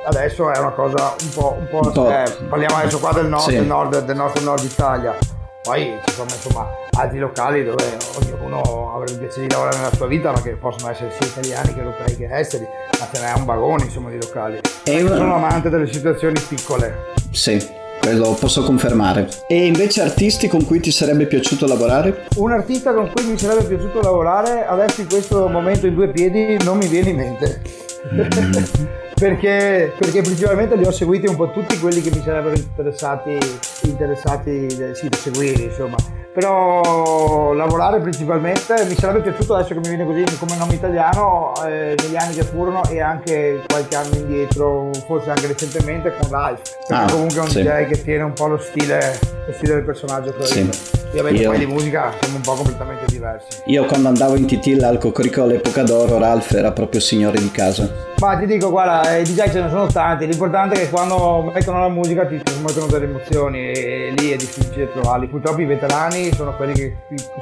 adesso 0.09 0.51
è 0.51 0.57
una 0.57 0.71
cosa 0.71 1.15
un 1.21 1.29
po', 1.33 1.55
un 1.57 1.67
po', 1.69 1.79
un 1.83 1.91
po'. 1.91 2.09
Eh, 2.09 2.31
parliamo 2.49 2.75
adesso 2.75 2.99
qua 2.99 3.13
del 3.13 3.27
nord, 3.27 3.43
sì. 3.43 3.55
del 3.55 3.65
nord, 3.65 4.03
del 4.03 4.15
nostro 4.15 4.43
nord 4.43 4.63
Italia. 4.63 5.15
Poi 5.61 5.99
ci 6.05 6.13
sono 6.13 6.29
insomma 6.31 6.67
altri 6.97 7.19
locali 7.19 7.63
dove 7.63 7.97
ognuno 8.17 8.95
avrebbe 8.95 9.11
il 9.11 9.17
piacere 9.19 9.47
di 9.47 9.53
lavorare 9.53 9.77
nella 9.77 9.93
sua 9.93 10.07
vita, 10.07 10.31
ma 10.31 10.41
che 10.41 10.51
possono 10.51 10.91
essere 10.91 11.11
sia 11.11 11.27
italiani 11.27 11.73
che 11.73 11.79
europei 11.79 12.15
che 12.15 12.27
esteri, 12.31 12.67
ma 12.99 13.07
ce 13.13 13.21
n'è 13.21 13.33
un 13.35 13.45
vagone 13.45 13.83
insomma 13.83 14.09
di 14.09 14.17
locali. 14.19 14.59
E 14.83 14.91
io 14.91 15.07
sono 15.15 15.35
amante 15.35 15.69
delle 15.69 15.91
situazioni 15.91 16.39
piccole. 16.39 17.13
Sì, 17.31 17.63
quello 18.01 18.35
posso 18.39 18.63
confermare. 18.63 19.27
E 19.47 19.65
invece 19.65 20.01
artisti 20.01 20.47
con 20.47 20.65
cui 20.65 20.79
ti 20.79 20.91
sarebbe 20.91 21.25
piaciuto 21.27 21.67
lavorare? 21.67 22.25
Un 22.37 22.51
artista 22.51 22.93
con 22.93 23.11
cui 23.13 23.25
mi 23.25 23.37
sarebbe 23.37 23.63
piaciuto 23.65 24.01
lavorare 24.01 24.65
adesso 24.65 25.01
in 25.01 25.07
questo 25.07 25.47
momento 25.47 25.85
in 25.85 25.93
due 25.93 26.09
piedi 26.09 26.57
non 26.63 26.77
mi 26.77 26.87
viene 26.87 27.09
in 27.09 27.15
mente. 27.17 27.87
Perché, 29.19 29.93
perché, 29.99 30.21
principalmente 30.21 30.77
li 30.77 30.85
ho 30.85 30.91
seguiti 30.91 31.27
un 31.27 31.35
po' 31.35 31.51
tutti 31.51 31.77
quelli 31.77 31.99
che 31.99 32.09
mi 32.09 32.21
sarebbero 32.23 32.55
interessati, 32.55 33.37
interessati 33.83 34.69
sì, 34.93 35.09
da 35.09 35.17
seguire, 35.17 35.63
insomma. 35.63 35.97
Però 36.33 37.53
lavorare 37.53 37.99
principalmente 37.99 38.85
mi 38.85 38.95
sarebbe 38.95 39.21
piaciuto 39.21 39.55
adesso 39.55 39.73
che 39.73 39.79
mi 39.79 39.95
viene 39.95 40.05
così 40.05 40.23
come 40.37 40.55
nome 40.57 40.75
italiano 40.75 41.53
eh, 41.65 41.95
negli 42.01 42.15
anni 42.15 42.35
che 42.35 42.43
furono 42.43 42.83
e 42.89 43.01
anche 43.01 43.63
qualche 43.67 43.95
anno 43.95 44.15
indietro, 44.15 44.91
forse 45.07 45.31
anche 45.31 45.47
recentemente 45.47 46.13
con 46.19 46.29
Ralph, 46.29 46.61
ah, 46.89 47.09
comunque 47.09 47.39
è 47.39 47.41
un 47.41 47.49
sì. 47.49 47.61
DJ 47.61 47.87
che 47.87 48.03
tiene 48.03 48.23
un 48.23 48.33
po' 48.33 48.47
lo 48.47 48.59
stile, 48.59 49.19
lo 49.47 49.53
stile 49.53 49.73
del 49.75 49.83
personaggio 49.83 50.33
sì. 50.45 50.97
Ovviamente 51.09 51.41
io... 51.41 51.49
poi 51.49 51.57
di 51.57 51.65
musica 51.65 52.13
siamo 52.19 52.35
un 52.35 52.41
po' 52.41 52.53
completamente 52.53 53.05
diversi. 53.07 53.61
Io 53.65 53.85
quando 53.85 54.09
andavo 54.09 54.35
in 54.35 54.45
TT 54.45 54.81
al 54.83 54.99
Cocorico 54.99 55.41
all'epoca 55.41 55.81
d'oro, 55.81 56.19
Ralph 56.19 56.51
era 56.51 56.71
proprio 56.71 57.01
signore 57.01 57.39
di 57.39 57.49
casa. 57.49 57.89
Ma 58.19 58.37
ti 58.37 58.45
dico, 58.45 58.69
guarda, 58.69 59.17
i 59.17 59.23
DJ 59.23 59.49
ce 59.49 59.61
ne 59.61 59.69
sono 59.69 59.87
tanti, 59.87 60.27
l'importante 60.27 60.75
è 60.75 60.79
che 60.79 60.89
quando 60.89 61.49
mettono 61.53 61.79
la 61.79 61.89
musica 61.89 62.25
ti 62.25 62.39
trasmettono 62.41 62.85
delle 62.85 63.05
emozioni 63.05 63.71
e 63.71 64.13
lì 64.15 64.31
è 64.31 64.35
difficile 64.35 64.91
trovarli. 64.91 65.27
Purtroppo 65.27 65.61
i 65.61 65.65
veterani 65.65 66.18
sono 66.33 66.55
quelli 66.55 66.73
che 66.73 66.95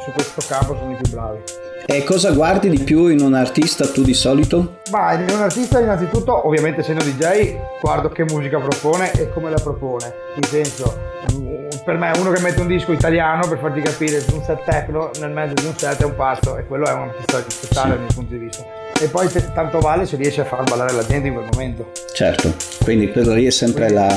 su 0.04 0.12
questo 0.12 0.42
campo 0.48 0.76
sono 0.76 0.92
i 0.92 0.96
più 0.96 1.10
bravi. 1.12 1.40
E 1.86 2.04
cosa 2.04 2.32
guardi 2.32 2.70
di 2.70 2.80
più 2.80 3.08
in 3.08 3.22
un 3.22 3.34
artista 3.34 3.88
tu 3.88 4.02
di 4.04 4.14
solito? 4.14 4.80
Ma 4.92 5.14
in 5.14 5.30
un 5.30 5.42
artista 5.42 5.80
innanzitutto, 5.80 6.46
ovviamente 6.46 6.82
essendo 6.82 7.04
DJ, 7.04 7.56
guardo 7.80 8.10
che 8.10 8.24
musica 8.24 8.60
propone 8.60 9.12
e 9.14 9.32
come 9.32 9.50
la 9.50 9.60
propone. 9.60 10.14
In 10.36 10.44
senso, 10.44 10.98
mm, 11.34 11.68
per 11.86 11.98
me 11.98 12.12
uno 12.18 12.32
che 12.32 12.42
mette 12.42 12.60
un 12.60 12.68
disco 12.68 12.92
italiano 12.92 13.48
per 13.48 13.60
farti 13.60 13.82
capire 13.82 14.24
un 14.34 14.44
set 14.44 14.64
techno 14.66 15.12
nel 15.20 15.32
mezzo 15.32 15.54
di 15.54 15.66
un 15.66 15.78
set 15.78 16.02
è 16.02 16.06
un 16.06 16.16
passo 16.16 16.58
e 16.58 16.66
quello 16.66 16.86
è 16.88 16.92
un 16.92 17.10
artista 17.10 17.40
rispettare 17.40 17.88
sì. 17.88 17.90
dal 17.90 18.00
mio 18.00 18.14
punto 18.14 18.34
di 18.34 18.40
vista. 18.40 18.66
E 19.00 19.08
poi 19.08 19.30
tanto 19.54 19.80
vale 19.80 20.06
se 20.06 20.18
riesci 20.18 20.42
a 20.42 20.46
far 20.46 20.64
ballare 20.64 20.92
la 20.92 21.06
gente 21.06 21.28
in 21.28 21.36
quel 21.36 21.48
momento. 21.54 21.92
Certo, 22.14 22.54
quindi 22.84 23.12
quello 23.12 23.34
lì 23.34 23.46
è 23.46 23.52
sempre 23.52 23.90
la, 23.90 24.08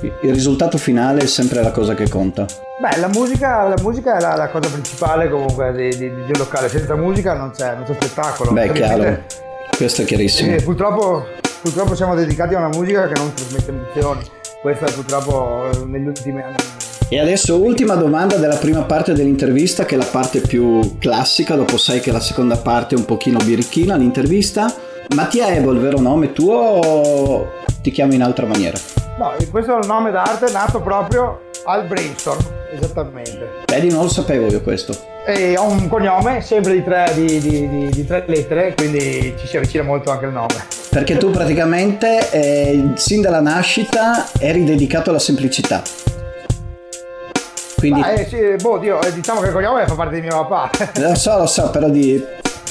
il 0.00 0.32
risultato 0.32 0.78
finale 0.78 1.20
è 1.20 1.26
sempre 1.26 1.62
la 1.62 1.70
cosa 1.70 1.94
che 1.94 2.08
conta. 2.08 2.46
Beh, 2.78 2.98
la 2.98 3.08
musica, 3.08 3.66
la 3.66 3.76
musica 3.80 4.16
è 4.16 4.20
la, 4.20 4.34
la, 4.36 4.48
cosa 4.48 4.68
principale 4.68 5.30
comunque 5.30 5.72
di, 5.72 5.88
di, 5.96 6.14
di, 6.14 6.20
un 6.26 6.32
locale, 6.36 6.68
senza 6.68 6.94
musica 6.94 7.34
non 7.34 7.50
c'è, 7.50 7.74
non 7.74 7.84
c'è 7.84 7.94
spettacolo. 7.94 8.52
Beh, 8.52 8.72
chiaro, 8.72 9.22
questo 9.76 10.02
è 10.02 10.04
chiarissimo. 10.04 10.54
Eh, 10.54 10.62
purtroppo, 10.62 11.24
purtroppo, 11.62 11.94
siamo 11.94 12.14
dedicati 12.14 12.54
a 12.54 12.58
una 12.58 12.68
musica 12.68 13.08
che 13.08 13.18
non 13.18 13.32
trasmette 13.32 13.70
emozioni, 13.70 14.20
questo 14.60 14.84
è 14.84 14.92
purtroppo 14.92 15.70
eh, 15.70 15.84
negli 15.86 16.06
ultimi 16.06 16.42
anni. 16.42 16.56
E 17.08 17.20
adesso 17.20 17.56
ultima 17.62 17.94
domanda 17.94 18.36
della 18.36 18.56
prima 18.56 18.82
parte 18.82 19.12
dell'intervista, 19.12 19.84
che 19.84 19.94
è 19.94 19.98
la 19.98 20.08
parte 20.10 20.40
più 20.40 20.98
classica, 20.98 21.54
dopo 21.54 21.76
sai 21.76 22.00
che 22.00 22.10
la 22.10 22.20
seconda 22.20 22.56
parte 22.56 22.94
è 22.94 22.98
un 22.98 23.04
pochino 23.04 23.38
birichina, 23.44 23.96
l'intervista. 23.96 24.74
Mattia 25.14 25.48
il 25.54 25.78
vero 25.78 26.00
nome 26.00 26.32
tuo 26.32 26.56
o 26.56 27.46
ti 27.80 27.92
chiami 27.92 28.16
in 28.16 28.22
altra 28.22 28.44
maniera? 28.44 28.95
No, 29.18 29.32
questo 29.50 29.74
è 29.74 29.78
il 29.80 29.86
nome 29.86 30.10
d'arte 30.10 30.52
nato 30.52 30.82
proprio 30.82 31.40
al 31.64 31.86
brainstorm, 31.86 32.38
esattamente. 32.70 33.48
Vedi, 33.64 33.88
non 33.88 34.02
lo 34.02 34.08
sapevo 34.10 34.46
io 34.46 34.60
questo. 34.60 34.94
E 35.24 35.56
ho 35.56 35.64
un 35.64 35.88
cognome 35.88 36.42
sempre 36.42 36.74
di 36.74 36.84
tre, 36.84 37.10
di, 37.14 37.40
di, 37.40 37.66
di, 37.66 37.88
di 37.88 38.06
tre, 38.06 38.24
lettere, 38.26 38.74
quindi 38.74 39.34
ci 39.38 39.46
si 39.46 39.56
avvicina 39.56 39.84
molto 39.84 40.10
anche 40.10 40.26
il 40.26 40.32
nome. 40.32 40.54
Perché 40.90 41.16
tu 41.16 41.30
praticamente, 41.30 42.30
eh, 42.30 42.90
sin 42.96 43.22
dalla 43.22 43.40
nascita, 43.40 44.26
eri 44.38 44.64
dedicato 44.64 45.08
alla 45.08 45.18
semplicità. 45.18 45.80
Quindi... 47.78 48.00
Ma, 48.00 48.12
eh, 48.12 48.26
sì, 48.26 48.36
boh, 48.60 48.76
Dio, 48.76 49.00
eh, 49.00 49.14
diciamo 49.14 49.40
che 49.40 49.46
il 49.46 49.52
cognome 49.54 49.86
fa 49.86 49.94
parte 49.94 50.16
di 50.16 50.20
mio 50.20 50.46
papà. 50.46 50.70
lo 51.00 51.14
so, 51.14 51.38
lo 51.38 51.46
so, 51.46 51.70
però, 51.70 51.88
di, 51.88 52.22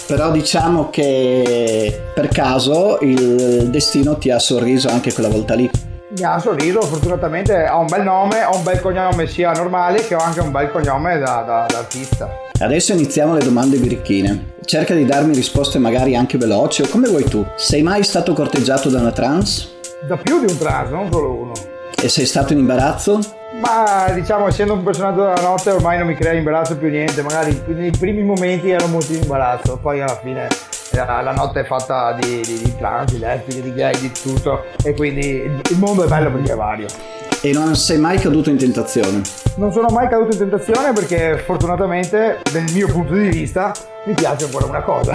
però 0.06 0.30
diciamo 0.30 0.92
che 0.92 2.04
per 2.14 2.28
caso 2.28 3.00
il 3.02 3.68
destino 3.72 4.20
ti 4.20 4.30
ha 4.30 4.38
sorriso 4.38 4.90
anche 4.90 5.12
quella 5.12 5.30
volta 5.30 5.56
lì 5.56 5.85
mi 6.18 6.24
ha 6.24 6.40
sorriso, 6.40 6.82
fortunatamente 6.82 7.68
ho 7.68 7.80
un 7.80 7.88
bel 7.88 8.04
nome, 8.04 8.44
ho 8.44 8.56
un 8.56 8.64
bel 8.64 8.80
cognome 8.80 9.28
sia 9.28 9.52
normale 9.52 10.06
che 10.06 10.16
ho 10.16 10.20
anche 10.20 10.40
un 10.40 10.52
bel 10.52 10.72
cognome 10.72 11.18
da, 11.20 11.44
da, 11.46 11.66
da 11.68 11.78
artista. 11.78 12.30
Adesso 12.58 12.94
iniziamo 12.94 13.34
le 13.34 13.44
domande 13.44 13.78
birichine. 13.78 14.54
Cerca 14.64 14.94
di 14.94 15.06
darmi 15.06 15.36
risposte 15.36 15.78
magari 15.78 16.16
anche 16.16 16.38
veloci 16.38 16.84
o 16.84 16.88
come 16.88 17.10
vuoi 17.10 17.26
tu. 17.26 17.46
Sei 17.58 17.82
mai 17.82 18.04
stato 18.04 18.34
corteggiato 18.34 18.90
da 18.90 19.00
una 19.00 19.12
trans? 19.12 19.74
Da 20.08 20.16
più 20.16 20.40
di 20.40 20.52
un 20.52 20.58
trans, 20.58 20.90
non 20.90 21.10
solo 21.12 21.34
uno. 21.34 21.52
E 22.02 22.08
sei 22.08 22.26
stato 22.26 22.54
in 22.54 22.60
imbarazzo? 22.60 23.20
Ma 23.60 24.10
diciamo, 24.14 24.48
essendo 24.48 24.74
un 24.74 24.84
personaggio 24.84 25.22
della 25.22 25.42
notte 25.42 25.72
ormai 25.72 25.98
non 25.98 26.08
mi 26.08 26.16
crea 26.16 26.34
imbarazzo 26.34 26.78
più 26.78 26.90
niente, 26.90 27.22
magari 27.22 27.62
nei 27.68 27.92
primi 27.92 28.22
momenti 28.22 28.70
ero 28.70 28.88
molto 28.88 29.14
in 29.14 29.22
imbarazzo, 29.22 29.78
poi 29.82 30.02
alla 30.02 30.20
fine 30.22 30.48
la 30.96 31.34
notte 31.34 31.62
è 31.62 31.66
fatta 31.66 32.14
di, 32.14 32.42
di, 32.42 32.62
di 32.64 32.76
trans, 32.78 33.12
di 33.12 33.20
lesbiche, 33.20 33.62
di 33.62 33.74
gay, 33.74 34.00
di 34.00 34.12
tutto 34.12 34.66
e 34.84 34.94
quindi 34.94 35.42
il 35.70 35.78
mondo 35.78 36.04
è 36.04 36.08
bello 36.08 36.32
perché 36.32 36.54
è 36.54 36.56
vario. 36.56 36.88
E 37.42 37.52
non 37.52 37.76
sei 37.76 37.98
mai 37.98 38.18
caduto 38.18 38.50
in 38.50 38.58
tentazione? 38.58 39.22
Non 39.56 39.72
sono 39.72 39.88
mai 39.90 40.08
caduto 40.08 40.32
in 40.32 40.50
tentazione 40.50 40.94
perché 40.94 41.38
fortunatamente 41.38 42.40
dal 42.52 42.66
mio 42.74 42.88
punto 42.88 43.14
di 43.14 43.30
vista 43.30 43.72
mi 44.06 44.14
piace 44.14 44.46
ancora 44.46 44.66
una 44.66 44.82
cosa. 44.82 45.14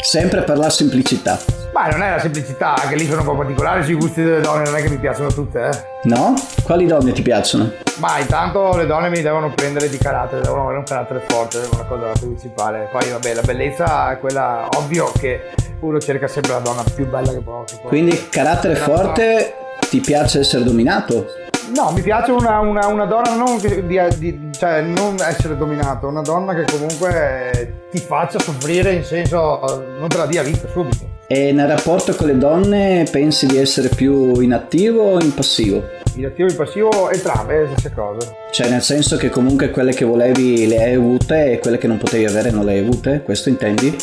Sempre 0.00 0.42
per 0.42 0.58
la 0.58 0.70
semplicità. 0.70 1.59
Ma 1.72 1.86
non 1.86 2.02
è 2.02 2.10
la 2.10 2.18
semplicità, 2.18 2.74
che 2.88 2.96
lì 2.96 3.06
sono 3.06 3.20
un 3.20 3.26
po' 3.26 3.36
particolari 3.36 3.84
sui 3.84 3.94
gusti 3.94 4.22
delle 4.22 4.40
donne, 4.40 4.64
non 4.64 4.76
è 4.76 4.82
che 4.82 4.88
mi 4.88 4.98
piacciono 4.98 5.32
tutte, 5.32 5.68
eh. 5.68 6.08
No? 6.08 6.34
Quali 6.64 6.86
donne 6.86 7.12
ti 7.12 7.22
piacciono? 7.22 7.70
Ma 7.98 8.18
intanto 8.18 8.76
le 8.76 8.86
donne 8.86 9.08
mi 9.08 9.20
devono 9.20 9.52
prendere 9.54 9.88
di 9.88 9.96
carattere, 9.96 10.42
devono 10.42 10.64
avere 10.64 10.78
un 10.78 10.84
carattere 10.84 11.22
forte, 11.28 11.62
è 11.62 11.68
una 11.72 11.84
cosa 11.84 12.10
principale. 12.18 12.88
Poi 12.90 13.10
vabbè, 13.10 13.34
la 13.34 13.42
bellezza 13.42 14.12
è 14.12 14.18
quella, 14.18 14.68
ovvio 14.76 15.12
che 15.18 15.52
uno 15.80 16.00
cerca 16.00 16.26
sempre 16.26 16.52
la 16.52 16.58
donna 16.58 16.82
più 16.94 17.08
bella 17.08 17.30
che 17.30 17.40
può. 17.40 17.62
Che 17.64 17.76
può. 17.80 17.88
Quindi 17.88 18.28
carattere 18.28 18.74
forte, 18.74 19.54
ti 19.88 20.00
piace 20.00 20.40
essere 20.40 20.64
dominato? 20.64 21.26
No, 21.74 21.92
mi 21.92 22.00
piace 22.00 22.32
una, 22.32 22.58
una, 22.58 22.88
una 22.88 23.04
donna 23.04 23.34
non, 23.34 23.58
di, 23.58 23.86
di, 24.18 24.50
cioè, 24.58 24.80
non 24.80 25.16
essere 25.20 25.56
dominato, 25.56 26.08
una 26.08 26.22
donna 26.22 26.52
che 26.52 26.64
comunque 26.64 27.86
ti 27.92 27.98
faccia 27.98 28.40
soffrire 28.40 28.92
in 28.92 29.04
senso 29.04 29.60
non 29.98 30.08
te 30.08 30.16
la 30.16 30.26
dia 30.26 30.42
vita 30.42 30.66
subito. 30.68 31.18
E 31.32 31.52
nel 31.52 31.68
rapporto 31.68 32.12
con 32.16 32.26
le 32.26 32.36
donne 32.36 33.06
pensi 33.08 33.46
di 33.46 33.56
essere 33.56 33.88
più 33.88 34.40
inattivo 34.40 35.12
o 35.12 35.20
in 35.20 35.32
passivo? 35.32 35.80
Inattivo 36.16 36.48
e 36.48 36.50
in 36.50 36.56
passivo 36.56 37.08
entrambe, 37.08 37.54
è 37.54 37.60
la 37.60 37.68
stessa 37.68 37.92
cosa. 37.94 38.34
Cioè 38.50 38.68
nel 38.68 38.82
senso 38.82 39.16
che 39.16 39.28
comunque 39.28 39.70
quelle 39.70 39.92
che 39.92 40.04
volevi 40.04 40.66
le 40.66 40.82
hai 40.82 40.94
avute 40.94 41.52
e 41.52 41.58
quelle 41.60 41.78
che 41.78 41.86
non 41.86 41.98
potevi 41.98 42.24
avere 42.24 42.50
non 42.50 42.64
le 42.64 42.72
hai 42.72 42.78
avute, 42.80 43.22
questo 43.22 43.48
intendi? 43.48 43.94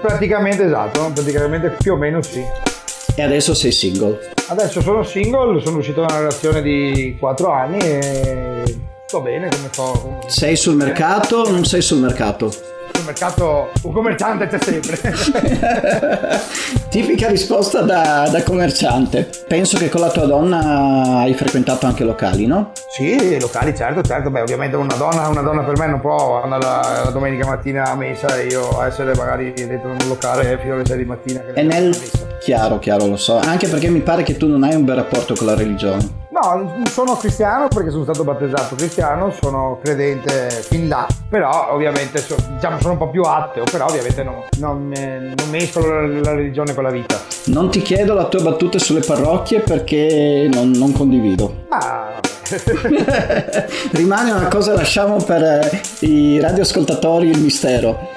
Praticamente 0.00 0.64
esatto, 0.64 1.10
praticamente 1.12 1.76
più 1.78 1.92
o 1.92 1.96
meno 1.96 2.22
sì. 2.22 2.42
E 3.14 3.22
adesso 3.22 3.52
sei 3.52 3.72
single? 3.72 4.18
Adesso 4.48 4.80
sono 4.80 5.02
single, 5.02 5.60
sono 5.60 5.76
uscito 5.76 6.00
da 6.00 6.06
una 6.06 6.18
relazione 6.20 6.62
di 6.62 7.14
4 7.20 7.52
anni 7.52 7.76
e 7.76 8.78
sto 9.04 9.20
bene 9.20 9.50
come 9.50 9.68
sto. 9.70 10.18
Sei 10.28 10.56
sul 10.56 10.76
mercato 10.76 11.40
o 11.40 11.50
non 11.50 11.66
sei 11.66 11.82
sul 11.82 11.98
mercato? 11.98 12.50
Mercato 13.10 13.70
un 13.82 13.92
commerciante 13.92 14.46
c'è 14.46 14.58
sempre. 14.60 14.98
Tipica 16.88 17.28
risposta 17.28 17.82
da, 17.82 18.28
da, 18.30 18.42
commerciante. 18.42 19.28
Penso 19.46 19.76
che 19.78 19.88
con 19.88 20.00
la 20.00 20.10
tua 20.10 20.26
donna 20.26 21.18
hai 21.18 21.34
frequentato 21.34 21.86
anche 21.86 22.04
locali, 22.04 22.46
no? 22.46 22.72
Sì, 22.88 23.38
locali, 23.40 23.74
certo, 23.74 24.02
certo. 24.02 24.30
Beh, 24.30 24.42
ovviamente 24.42 24.76
una 24.76 24.94
donna, 24.94 25.28
una 25.28 25.42
donna 25.42 25.62
per 25.62 25.76
me 25.78 25.86
non 25.86 26.00
può 26.00 26.42
andare 26.42 26.62
la, 26.62 27.02
la 27.04 27.10
domenica 27.10 27.46
mattina 27.46 27.84
a 27.84 27.96
messa 27.96 28.36
e 28.38 28.46
io 28.46 28.82
essere 28.82 29.14
magari 29.14 29.52
dentro 29.52 29.90
un 29.90 29.98
locale 30.08 30.58
fino 30.60 30.74
alle 30.74 30.86
6 30.86 30.96
di 30.96 31.04
mattina. 31.04 31.42
e 31.52 31.62
nel... 31.62 31.96
Chiaro, 32.40 32.78
chiaro, 32.78 33.06
lo 33.06 33.16
so. 33.16 33.38
Anche 33.38 33.68
perché 33.68 33.88
mi 33.90 34.00
pare 34.00 34.22
che 34.22 34.36
tu 34.36 34.46
non 34.46 34.62
hai 34.62 34.74
un 34.74 34.84
bel 34.84 34.96
rapporto 34.96 35.34
con 35.34 35.46
la 35.46 35.54
religione. 35.54 36.19
No, 36.42 36.82
sono 36.88 37.16
cristiano 37.16 37.68
perché 37.68 37.90
sono 37.90 38.04
stato 38.04 38.24
battezzato 38.24 38.74
cristiano, 38.74 39.30
sono 39.30 39.78
credente 39.82 40.48
fin 40.48 40.88
là, 40.88 41.06
però 41.28 41.68
ovviamente 41.74 42.18
so, 42.18 42.34
diciamo 42.54 42.80
sono 42.80 42.92
un 42.92 42.98
po' 42.98 43.10
più 43.10 43.20
ateo, 43.20 43.64
però 43.70 43.84
ovviamente 43.84 44.22
non, 44.22 44.42
non, 44.56 44.90
eh, 44.96 45.34
non 45.36 45.50
mescolo 45.50 46.00
la, 46.00 46.20
la, 46.20 46.34
religione 46.34 46.72
con 46.72 46.84
la 46.84 46.90
vita. 46.90 47.20
Non 47.46 47.70
ti 47.70 47.82
chiedo 47.82 48.14
la 48.14 48.24
tua 48.24 48.40
battuta 48.40 48.78
sulle 48.78 49.00
parrocchie 49.00 49.60
perché 49.60 50.48
non, 50.50 50.70
non 50.70 50.92
condivido. 50.92 51.66
Ah, 51.68 52.18
Rimane 53.92 54.30
una 54.30 54.48
cosa, 54.48 54.72
lasciamo 54.72 55.16
per 55.16 55.42
eh, 55.42 55.82
i 56.06 56.40
radioascoltatori 56.40 57.28
il 57.28 57.38
mistero. 57.38 58.12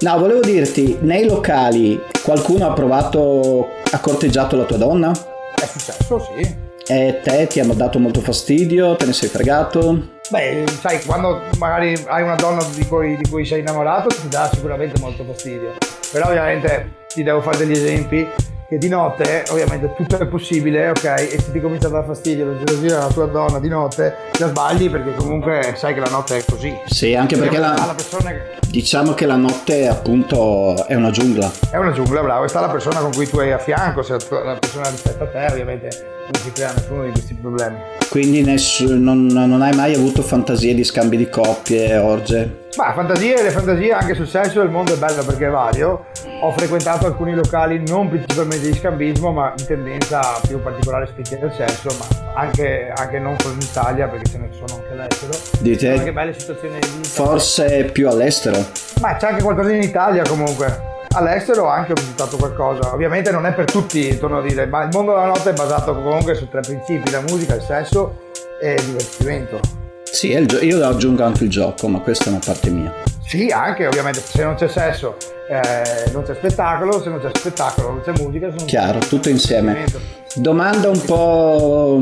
No, 0.00 0.18
volevo 0.18 0.40
dirti, 0.40 0.98
nei 1.02 1.26
locali 1.26 2.00
qualcuno 2.24 2.66
ha 2.66 2.72
provato, 2.72 3.68
ha 3.88 4.00
corteggiato 4.00 4.56
la 4.56 4.64
tua 4.64 4.78
donna? 4.78 5.12
È 5.54 5.64
successo, 5.64 6.18
sì. 6.18 6.66
E 6.90 7.20
te 7.22 7.46
ti 7.48 7.60
hanno 7.60 7.74
dato 7.74 7.98
molto 7.98 8.22
fastidio? 8.22 8.96
Te 8.96 9.04
ne 9.04 9.12
sei 9.12 9.28
fregato? 9.28 10.16
Beh, 10.30 10.64
sai, 10.80 11.04
quando 11.04 11.42
magari 11.58 11.92
hai 12.06 12.22
una 12.22 12.34
donna 12.34 12.64
di 12.74 12.86
cui, 12.86 13.14
di 13.14 13.28
cui 13.28 13.44
sei 13.44 13.60
innamorato 13.60 14.08
ti 14.08 14.26
dà 14.28 14.48
sicuramente 14.50 14.98
molto 14.98 15.22
fastidio. 15.22 15.74
Però 16.10 16.28
ovviamente 16.28 17.04
ti 17.08 17.22
devo 17.22 17.42
fare 17.42 17.58
degli 17.58 17.72
esempi 17.72 18.26
che 18.66 18.78
di 18.78 18.88
notte 18.88 19.44
ovviamente 19.50 19.92
tutto 19.96 20.18
è 20.18 20.26
possibile, 20.28 20.88
ok? 20.88 21.04
E 21.04 21.38
se 21.38 21.52
ti 21.52 21.60
comincia 21.60 21.88
a 21.88 21.90
dar 21.90 22.06
fastidio 22.06 22.46
la 22.46 22.56
gelosia 22.56 22.94
della 22.94 23.08
tua 23.08 23.26
donna 23.26 23.58
di 23.58 23.68
notte, 23.68 24.14
già 24.32 24.48
sbagli 24.48 24.90
perché 24.90 25.14
comunque 25.14 25.74
sai 25.76 25.92
che 25.92 26.00
la 26.00 26.08
notte 26.08 26.38
è 26.38 26.44
così. 26.46 26.74
Sì, 26.86 27.14
anche 27.14 27.36
perché 27.36 27.58
la, 27.58 27.74
la 27.74 27.94
che... 28.30 28.56
diciamo 28.70 29.12
che 29.12 29.26
la 29.26 29.36
notte 29.36 29.88
appunto 29.88 30.86
è 30.86 30.94
una 30.94 31.10
giungla. 31.10 31.50
È 31.70 31.76
una 31.76 31.92
giungla, 31.92 32.22
bravo, 32.22 32.44
e 32.44 32.48
sta 32.48 32.60
la 32.60 32.70
persona 32.70 33.00
con 33.00 33.12
cui 33.12 33.28
tu 33.28 33.38
hai 33.40 33.52
a 33.52 33.58
fianco, 33.58 34.00
se 34.00 34.12
la 34.12 34.56
persona 34.58 34.88
rispetta 34.88 35.24
a 35.24 35.26
te 35.26 35.46
ovviamente 35.50 36.16
non 36.30 36.42
si 36.42 36.52
crea 36.52 36.72
nessuno 36.72 37.04
di 37.04 37.10
questi 37.10 37.34
problemi. 37.34 37.76
Quindi 38.10 38.42
nessuno, 38.42 38.96
non, 38.96 39.26
non 39.26 39.62
hai 39.62 39.74
mai 39.74 39.94
avuto 39.94 40.22
fantasie 40.22 40.74
di 40.74 40.84
scambi 40.84 41.16
di 41.16 41.28
coppie, 41.28 41.96
orge? 41.96 42.66
Ma 42.76 42.92
fantasie, 42.92 43.42
le 43.42 43.50
fantasie 43.50 43.92
anche 43.92 44.14
sul 44.14 44.28
sesso 44.28 44.60
del 44.60 44.70
mondo 44.70 44.94
è 44.94 44.96
bello 44.96 45.24
perché 45.24 45.46
è 45.46 45.50
vario. 45.50 46.06
Ho 46.40 46.52
frequentato 46.52 47.06
alcuni 47.06 47.34
locali 47.34 47.82
non 47.86 48.08
principalmente 48.08 48.70
di 48.70 48.76
scambismo, 48.76 49.32
ma 49.32 49.52
in 49.56 49.66
tendenza 49.66 50.40
più 50.46 50.62
particolare 50.62 51.06
spinti 51.06 51.38
del 51.38 51.52
sesso, 51.52 51.88
ma 51.98 52.40
anche, 52.40 52.92
anche, 52.94 53.18
non 53.18 53.36
solo 53.40 53.54
in 53.54 53.60
Italia 53.60 54.06
perché 54.06 54.30
ce 54.30 54.38
ne 54.38 54.48
sono 54.52 54.80
anche 54.80 54.92
all'estero. 54.92 55.32
Dite 55.60 55.90
anche 55.90 56.12
belle 56.12 56.38
situazioni 56.38 56.78
di 56.78 56.86
Forse 57.02 57.90
più 57.92 58.08
all'estero. 58.08 58.64
Ma 59.00 59.16
c'è 59.16 59.28
anche 59.28 59.42
qualcosa 59.42 59.72
in 59.72 59.82
Italia 59.82 60.22
comunque. 60.22 60.87
All'estero 61.14 61.68
anche 61.68 61.92
ho 61.92 61.94
visitato 61.94 62.36
qualcosa. 62.36 62.92
Ovviamente 62.92 63.30
non 63.30 63.46
è 63.46 63.52
per 63.52 63.64
tutti, 63.64 64.18
torno 64.18 64.38
a 64.38 64.42
dire, 64.42 64.66
ma 64.66 64.82
il 64.82 64.90
mondo 64.92 65.12
della 65.12 65.26
notte 65.26 65.50
è 65.50 65.54
basato 65.54 65.94
comunque 65.94 66.34
su 66.34 66.48
tre 66.48 66.60
principi, 66.60 67.10
la 67.10 67.22
musica, 67.22 67.54
il 67.54 67.62
sesso 67.62 68.30
e 68.60 68.74
il 68.74 68.84
divertimento. 68.84 69.60
Sì, 70.04 70.28
io 70.28 70.86
aggiungo 70.86 71.22
anche 71.22 71.44
il 71.44 71.50
gioco, 71.50 71.86
ma 71.88 72.00
questa 72.00 72.26
è 72.26 72.28
una 72.28 72.40
parte 72.44 72.70
mia. 72.70 72.92
Sì, 73.24 73.48
anche 73.48 73.86
ovviamente 73.86 74.20
se 74.20 74.42
non 74.42 74.54
c'è 74.54 74.68
sesso 74.68 75.16
eh, 75.48 76.10
non 76.12 76.24
c'è 76.24 76.34
spettacolo, 76.34 77.00
se 77.00 77.08
non 77.08 77.20
c'è 77.20 77.30
spettacolo 77.32 77.88
non 77.88 78.00
c'è 78.02 78.12
musica. 78.22 78.48
Non 78.48 78.66
Chiaro, 78.66 78.98
tutto 78.98 79.30
insieme. 79.30 79.86
Domanda 80.34 80.90
un 80.90 81.02
po' 81.04 81.98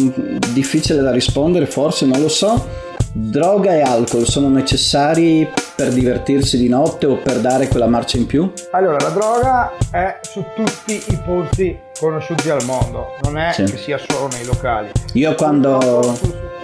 difficile 0.53 1.01
da 1.01 1.13
rispondere, 1.13 1.67
forse 1.67 2.07
non 2.07 2.21
lo 2.21 2.29
so. 2.29 2.69
Droga 3.13 3.73
e 3.73 3.81
alcol 3.81 4.27
sono 4.27 4.49
necessari 4.49 5.49
per 5.77 5.93
divertirsi 5.93 6.57
di 6.57 6.69
notte 6.69 7.05
o 7.05 7.17
per 7.17 7.41
dare 7.41 7.69
quella 7.69 7.87
marcia 7.87 8.17
in 8.17 8.25
più? 8.25 8.51
Allora, 8.71 8.97
la 8.99 9.11
droga 9.11 9.73
è 9.91 10.19
su 10.23 10.43
tutti 10.55 10.95
i 10.95 11.21
posti 11.25 11.79
conosciuti 12.01 12.49
al 12.49 12.65
mondo, 12.65 13.15
non 13.23 13.37
è 13.37 13.53
sì. 13.53 13.65
che 13.65 13.77
sia 13.77 13.99
solo 13.99 14.29
nei 14.29 14.47
locali. 14.47 14.91
Io 15.13 15.35
quando, 15.35 16.19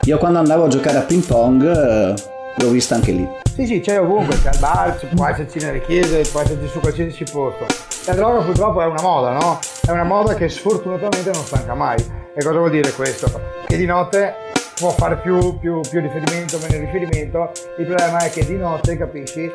io 0.04 0.16
quando 0.16 0.38
andavo 0.38 0.64
a 0.64 0.68
giocare 0.68 0.96
a 0.96 1.02
ping 1.02 1.22
pong 1.24 1.62
eh, 1.62 2.14
l'ho 2.56 2.68
vista 2.70 2.94
anche 2.94 3.12
lì. 3.12 3.28
Sì, 3.54 3.66
sì, 3.66 3.80
c'è 3.80 4.00
ovunque, 4.00 4.34
c'è 4.40 4.48
al 4.48 4.58
bar, 4.58 4.98
può 5.14 5.26
esserci 5.26 5.58
nelle 5.58 5.82
chiese, 5.82 6.22
può 6.30 6.40
esserci 6.40 6.66
su 6.68 6.80
qualsiasi 6.80 7.24
posto. 7.30 7.66
La 8.06 8.14
droga 8.14 8.42
purtroppo 8.42 8.80
è 8.80 8.86
una 8.86 9.02
moda, 9.02 9.32
no? 9.32 9.58
È 9.86 9.90
una 9.90 10.04
moda 10.04 10.34
che 10.34 10.48
sfortunatamente 10.48 11.30
non 11.32 11.44
stanca 11.44 11.74
mai. 11.74 12.02
E 12.34 12.42
cosa 12.42 12.58
vuol 12.58 12.70
dire 12.70 12.90
questo? 12.92 13.30
Che 13.66 13.76
di 13.76 13.84
notte 13.84 14.34
può 14.82 14.90
fare 14.90 15.16
più, 15.18 15.60
più, 15.60 15.80
più 15.80 16.00
riferimento, 16.00 16.58
meno 16.58 16.84
riferimento, 16.84 17.52
il 17.78 17.86
problema 17.86 18.18
è 18.18 18.30
che 18.30 18.44
di 18.44 18.56
notte, 18.56 18.96
capisci, 18.96 19.48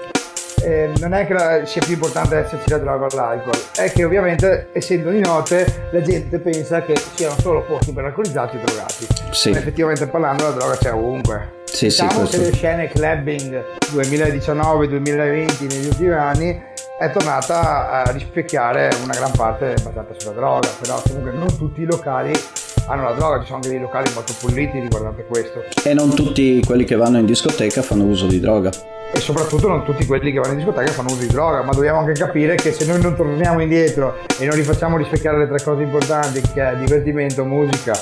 eh, 0.64 0.94
non 1.00 1.14
è 1.14 1.28
che 1.28 1.34
la, 1.34 1.66
sia 1.66 1.82
più 1.84 1.96
importante 1.96 2.38
esserci 2.38 2.70
la 2.70 2.78
droga 2.78 3.08
o 3.08 3.16
l'alcol, 3.16 3.60
è 3.76 3.92
che 3.92 4.06
ovviamente 4.06 4.70
essendo 4.72 5.10
di 5.10 5.20
notte 5.20 5.90
la 5.92 6.02
gente 6.02 6.40
pensa 6.40 6.82
che 6.82 6.96
siano 6.96 7.36
solo 7.42 7.62
posti 7.64 7.92
per 7.92 8.06
alcolizzati 8.06 8.56
e 8.56 8.60
drogati. 8.62 9.08
Sì. 9.32 9.52
Ma 9.52 9.58
effettivamente 9.58 10.08
parlando 10.08 10.46
la 10.46 10.52
droga 10.52 10.78
c'è 10.78 10.94
ovunque. 10.94 11.56
Sì, 11.66 11.88
diciamo 11.88 12.26
sì, 12.26 12.38
che 12.38 12.44
le 12.46 12.54
scene 12.54 12.88
clubbing 12.88 13.64
2019-2020 13.92 15.68
negli 15.68 15.88
ultimi 15.88 16.14
anni 16.14 16.64
è 16.98 17.12
tornata 17.12 17.90
a 17.90 18.12
rispecchiare 18.12 18.90
una 19.04 19.14
gran 19.14 19.32
parte 19.32 19.76
basata 19.84 20.14
sulla 20.16 20.32
droga, 20.32 20.70
però 20.80 21.02
comunque 21.06 21.32
non 21.32 21.58
tutti 21.58 21.82
i 21.82 21.86
locali 21.86 22.32
hanno 22.88 23.04
la 23.04 23.12
droga, 23.12 23.40
ci 23.40 23.46
sono 23.46 23.58
anche 23.58 23.70
dei 23.70 23.80
locali 23.80 24.10
molto 24.14 24.34
puliti 24.40 24.80
riguardante 24.80 25.26
questo. 25.26 25.64
E 25.84 25.94
non 25.94 26.14
tutti 26.14 26.62
quelli 26.66 26.86
che 26.86 26.96
vanno 26.96 27.20
in 27.20 27.26
discoteca 27.26 27.82
fanno 27.82 28.06
uso 28.06 28.28
di 28.28 28.40
droga. 28.40 28.72
E 29.12 29.20
soprattutto 29.20 29.68
non 29.68 29.84
tutti 29.84 30.06
quelli 30.06 30.32
che 30.32 30.40
vanno 30.40 30.54
in 30.54 30.58
discoteca 30.58 30.92
fanno 30.92 31.12
uso 31.12 31.22
di 31.22 31.28
droga, 31.28 31.64
ma 31.64 31.72
dobbiamo 31.74 32.00
anche 32.00 32.14
capire 32.14 32.56
che 32.56 32.72
se 32.72 32.86
noi 32.86 33.02
non 33.02 33.16
torniamo 33.16 33.62
indietro 33.62 34.16
e 34.38 34.46
non 34.46 34.56
rifacciamo 34.56 34.98
rispecchiare 34.98 35.38
le 35.38 35.48
tre 35.48 35.64
cose 35.64 35.84
importanti, 35.84 36.42
che 36.42 36.72
è 36.72 36.76
divertimento, 36.78 37.46
musica, 37.46 37.94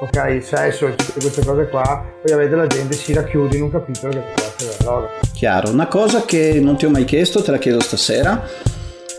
ok, 0.00 0.42
sesso 0.42 0.88
e 0.88 0.94
tutte 0.96 1.20
queste 1.20 1.44
cose 1.44 1.68
qua, 1.68 2.04
ovviamente 2.22 2.56
la 2.56 2.66
gente 2.66 2.94
si 2.94 3.12
racchiude 3.12 3.56
in 3.56 3.62
un 3.62 3.70
capitolo 3.70 4.12
che 4.12 4.22
può 4.34 4.44
essere 4.44 4.70
la 4.70 4.84
droga. 4.84 5.06
Chiaro, 5.32 5.70
una 5.70 5.86
cosa 5.86 6.24
che 6.24 6.60
non 6.60 6.76
ti 6.76 6.84
ho 6.84 6.90
mai 6.90 7.04
chiesto, 7.04 7.42
te 7.42 7.50
la 7.50 7.58
chiedo 7.58 7.80
stasera. 7.80 8.44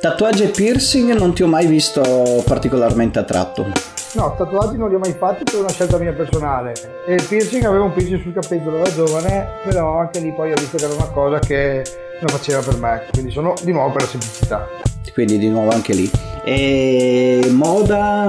Tatuaggi 0.02 0.44
e 0.44 0.48
piercing 0.48 1.14
non 1.14 1.34
ti 1.34 1.44
ho 1.44 1.48
mai 1.48 1.66
visto 1.66 2.44
particolarmente 2.46 3.20
attratto. 3.20 3.93
No, 4.16 4.36
tatuaggi 4.38 4.78
non 4.78 4.90
li 4.90 4.96
ho 4.96 5.00
mai 5.00 5.14
fatti 5.14 5.44
per 5.44 5.62
una 5.62 5.70
scelta 5.70 5.98
mia 5.98 6.14
personale. 6.14 6.74
E 7.08 7.16
il 7.16 7.24
piercing, 7.24 7.64
avevo 7.64 7.86
un 7.86 7.94
piercing 7.94 8.22
sul 8.22 8.34
capello 8.34 8.78
da 8.78 8.94
giovane, 8.94 9.48
però 9.64 10.00
anche 10.00 10.20
lì 10.20 10.32
poi 10.32 10.52
ho 10.52 10.56
visto 10.56 10.78
che 10.78 10.86
era 10.86 10.94
una 10.94 11.08
cosa 11.08 11.40
che 11.40 11.84
non 12.20 12.28
faceva 12.28 12.62
per 12.62 12.78
me. 12.78 13.06
Quindi 13.12 13.32
sono 13.32 13.56
di 13.64 13.72
nuovo 13.72 13.92
per 13.92 14.04
la 14.04 14.08
semplicità. 14.08 14.68
Quindi 15.14 15.40
di 15.40 15.50
nuovo 15.50 15.72
anche 15.72 15.94
lì. 15.94 16.10
E 16.44 17.50
moda, 17.52 18.28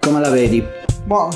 come 0.00 0.20
la 0.20 0.30
vedi? 0.30 0.64
Boh, 1.04 1.28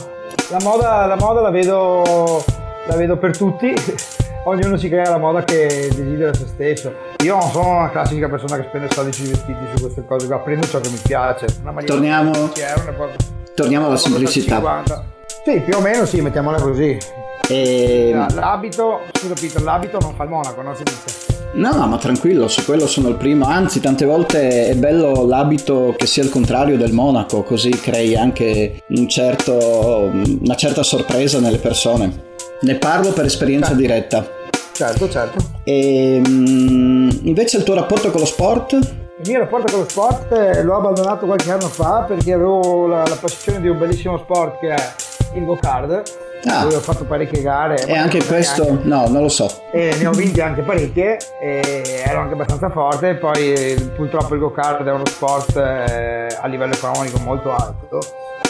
la 0.50 0.58
moda, 0.62 1.06
la 1.06 1.16
moda 1.16 1.40
la 1.40 1.50
vedo, 1.50 2.44
la 2.86 2.94
vedo 2.94 3.16
per 3.16 3.36
tutti. 3.36 3.74
Ognuno 4.44 4.76
si 4.76 4.88
crea 4.88 5.10
la 5.10 5.18
moda 5.18 5.42
che 5.42 5.90
desidera 5.92 6.32
se 6.32 6.46
stesso. 6.46 6.94
Io 7.24 7.36
non 7.36 7.50
sono 7.50 7.78
una 7.78 7.90
classica 7.90 8.28
persona 8.28 8.60
che 8.60 8.66
spende 8.68 8.88
soldi 8.92 9.12
sui 9.12 9.26
vestiti 9.26 9.58
su 9.74 9.82
queste 9.82 10.04
cose 10.06 10.28
qua, 10.28 10.38
prendo 10.38 10.68
ciò 10.68 10.78
che 10.78 10.88
mi 10.88 11.00
piace. 11.02 11.46
Una 11.62 11.82
Torniamo. 11.82 12.32
Euro, 12.32 12.52
Torniamo 13.56 13.86
alla 13.86 13.96
semplicità. 13.96 14.82
Sì, 15.42 15.60
più 15.60 15.78
o 15.78 15.80
meno 15.80 16.04
sì, 16.04 16.20
mettiamola 16.20 16.60
così. 16.60 16.98
E... 17.48 18.12
L'abito, 18.34 19.00
scusa 19.14 19.32
Peter, 19.32 19.62
l'abito 19.62 19.98
non 19.98 20.14
fa 20.14 20.24
il 20.24 20.28
monaco, 20.28 20.60
no? 20.60 20.74
Si 20.74 20.82
dice. 20.82 21.34
No, 21.54 21.72
no, 21.72 21.86
ma 21.86 21.96
tranquillo, 21.96 22.48
su 22.48 22.66
quello 22.66 22.86
sono 22.86 23.08
il 23.08 23.14
primo. 23.14 23.46
Anzi, 23.46 23.80
tante 23.80 24.04
volte 24.04 24.68
è 24.68 24.74
bello 24.74 25.24
l'abito 25.24 25.94
che 25.96 26.04
sia 26.04 26.22
il 26.22 26.28
contrario 26.28 26.76
del 26.76 26.92
monaco, 26.92 27.42
così 27.44 27.70
crei 27.70 28.14
anche 28.14 28.82
un 28.88 29.08
certo, 29.08 30.10
una 30.42 30.54
certa 30.54 30.82
sorpresa 30.82 31.40
nelle 31.40 31.56
persone. 31.56 32.24
Ne 32.60 32.74
parlo 32.74 33.12
per 33.12 33.24
esperienza 33.24 33.68
certo. 33.68 33.80
diretta. 33.80 34.30
Certo, 34.72 35.08
certo. 35.08 35.38
E, 35.64 36.16
ehm, 36.16 37.20
invece 37.22 37.56
il 37.56 37.62
tuo 37.62 37.74
rapporto 37.74 38.10
con 38.10 38.20
lo 38.20 38.26
sport? 38.26 39.05
Il 39.18 39.30
mio 39.30 39.38
rapporto 39.38 39.72
con 39.72 39.80
lo 39.80 39.88
sport 39.88 40.30
eh, 40.32 40.62
l'ho 40.62 40.76
abbandonato 40.76 41.24
qualche 41.24 41.50
anno 41.50 41.68
fa 41.68 42.04
perché 42.06 42.34
avevo 42.34 42.86
la, 42.86 43.02
la 43.02 43.16
passione 43.16 43.62
di 43.62 43.68
un 43.68 43.78
bellissimo 43.78 44.18
sport 44.18 44.58
che 44.58 44.74
è 44.74 44.94
il 45.34 45.44
go-kart. 45.46 46.18
Ah. 46.44 46.62
Dove 46.62 46.76
ho 46.76 46.80
fatto 46.80 47.04
parecchie 47.04 47.40
gare. 47.40 47.82
E 47.86 47.96
anche 47.96 48.22
questo, 48.22 48.68
anche. 48.68 48.86
no, 48.86 49.08
non 49.08 49.22
lo 49.22 49.28
so. 49.30 49.50
E 49.72 49.96
ne 49.98 50.06
ho 50.06 50.12
vinte 50.12 50.42
anche 50.42 50.60
parecchie 50.60 51.16
ero 51.40 52.20
anche 52.20 52.34
abbastanza 52.34 52.68
forte. 52.68 53.14
Poi 53.14 53.90
purtroppo 53.96 54.34
il 54.34 54.40
go-kart 54.40 54.82
è 54.82 54.92
uno 54.92 55.06
sport 55.06 55.56
eh, 55.56 56.28
a 56.38 56.46
livello 56.46 56.74
economico 56.74 57.18
molto 57.20 57.54
alto. 57.54 58.00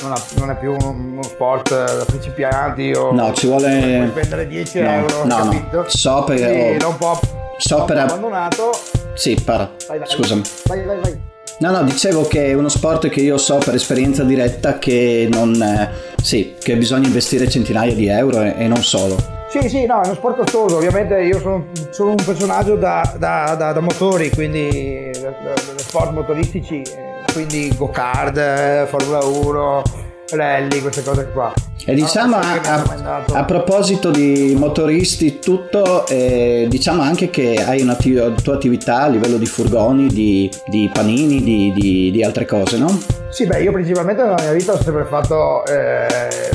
Non, 0.03 0.13
ha, 0.13 0.23
non, 0.39 0.51
è 0.51 0.57
più 0.57 0.75
uno, 0.79 1.23
sport 1.23 1.71
da 1.71 2.05
principianti 2.05 2.93
o 2.93 3.13
no, 3.13 3.33
ci 3.33 3.47
vuole 3.47 4.09
spendere 4.11 4.49
10 4.49 4.81
no, 4.81 4.91
euro. 4.91 5.25
No, 5.25 5.37
capito? 5.37 5.77
no. 5.77 5.85
So 5.87 6.25
perché 6.25 6.85
ho... 6.85 6.89
un 6.89 6.97
po' 6.99 7.19
so 7.59 7.85
per 7.85 7.99
abbandonato 7.99 8.71
sì, 9.17 9.35
para. 9.43 9.75
Vai, 9.89 9.99
vai, 9.99 10.09
Scusami. 10.09 10.43
Vai, 10.67 10.85
vai, 10.85 11.01
vai. 11.01 11.21
No, 11.59 11.71
no, 11.71 11.83
dicevo 11.85 12.27
che 12.27 12.47
è 12.47 12.53
uno 12.53 12.69
sport 12.69 13.09
che 13.09 13.21
io 13.21 13.39
so 13.39 13.59
per 13.59 13.75
esperienza 13.75 14.23
diretta 14.23 14.79
che 14.79 15.27
non... 15.31 15.55
Eh, 15.61 16.15
sì, 16.23 16.55
che 16.63 16.77
bisogna 16.77 17.07
investire 17.07 17.49
centinaia 17.49 17.95
di 17.95 18.09
euro 18.09 18.43
e, 18.43 18.55
e 18.59 18.69
non 18.69 18.83
solo. 18.83 19.17
Sì, 19.49 19.69
sì, 19.69 19.87
no, 19.87 20.03
è 20.03 20.07
uno 20.07 20.15
sport 20.15 20.37
costoso, 20.37 20.77
ovviamente 20.77 21.19
io 21.23 21.39
sono, 21.39 21.67
sono 21.91 22.11
un 22.11 22.17
personaggio 22.17 22.77
da, 22.77 23.15
da, 23.17 23.55
da, 23.57 23.73
da 23.73 23.81
motori, 23.81 24.29
quindi 24.31 25.11
da, 25.13 25.55
sport 25.77 26.13
motoristici, 26.13 26.83
eh, 26.83 27.33
quindi 27.33 27.73
go-kart, 27.75 28.37
eh, 28.37 28.87
Formula 28.89 29.25
1, 29.25 29.83
rally, 30.31 30.81
queste 30.81 31.03
cose 31.03 31.31
qua. 31.33 31.53
E 31.89 31.95
diciamo 31.95 32.37
a, 32.37 32.61
a, 32.65 33.25
a, 33.33 33.45
proposito 33.45 34.11
di 34.11 34.57
motoristi, 34.59 35.39
tutto, 35.39 36.05
eh, 36.09 36.67
diciamo 36.69 37.01
anche 37.01 37.31
che 37.31 37.63
hai 37.65 37.81
una 37.81 37.95
tua 37.95 38.55
attività 38.55 39.03
a 39.03 39.09
livello 39.09 39.37
di 39.37 39.47
furgoni, 39.47 40.09
di, 40.09 40.51
di 40.67 40.91
panini, 40.93 41.41
di, 41.43 41.73
di, 41.73 42.11
di, 42.11 42.25
altre 42.25 42.45
cose, 42.45 42.77
no? 42.77 42.99
Sì, 43.29 43.47
beh, 43.47 43.63
io 43.63 43.71
principalmente 43.71 44.23
nella 44.23 44.41
mia 44.41 44.53
vita 44.53 44.73
ho 44.73 44.83
sempre 44.83 45.05
fatto 45.05 45.65
eh, 45.67 46.07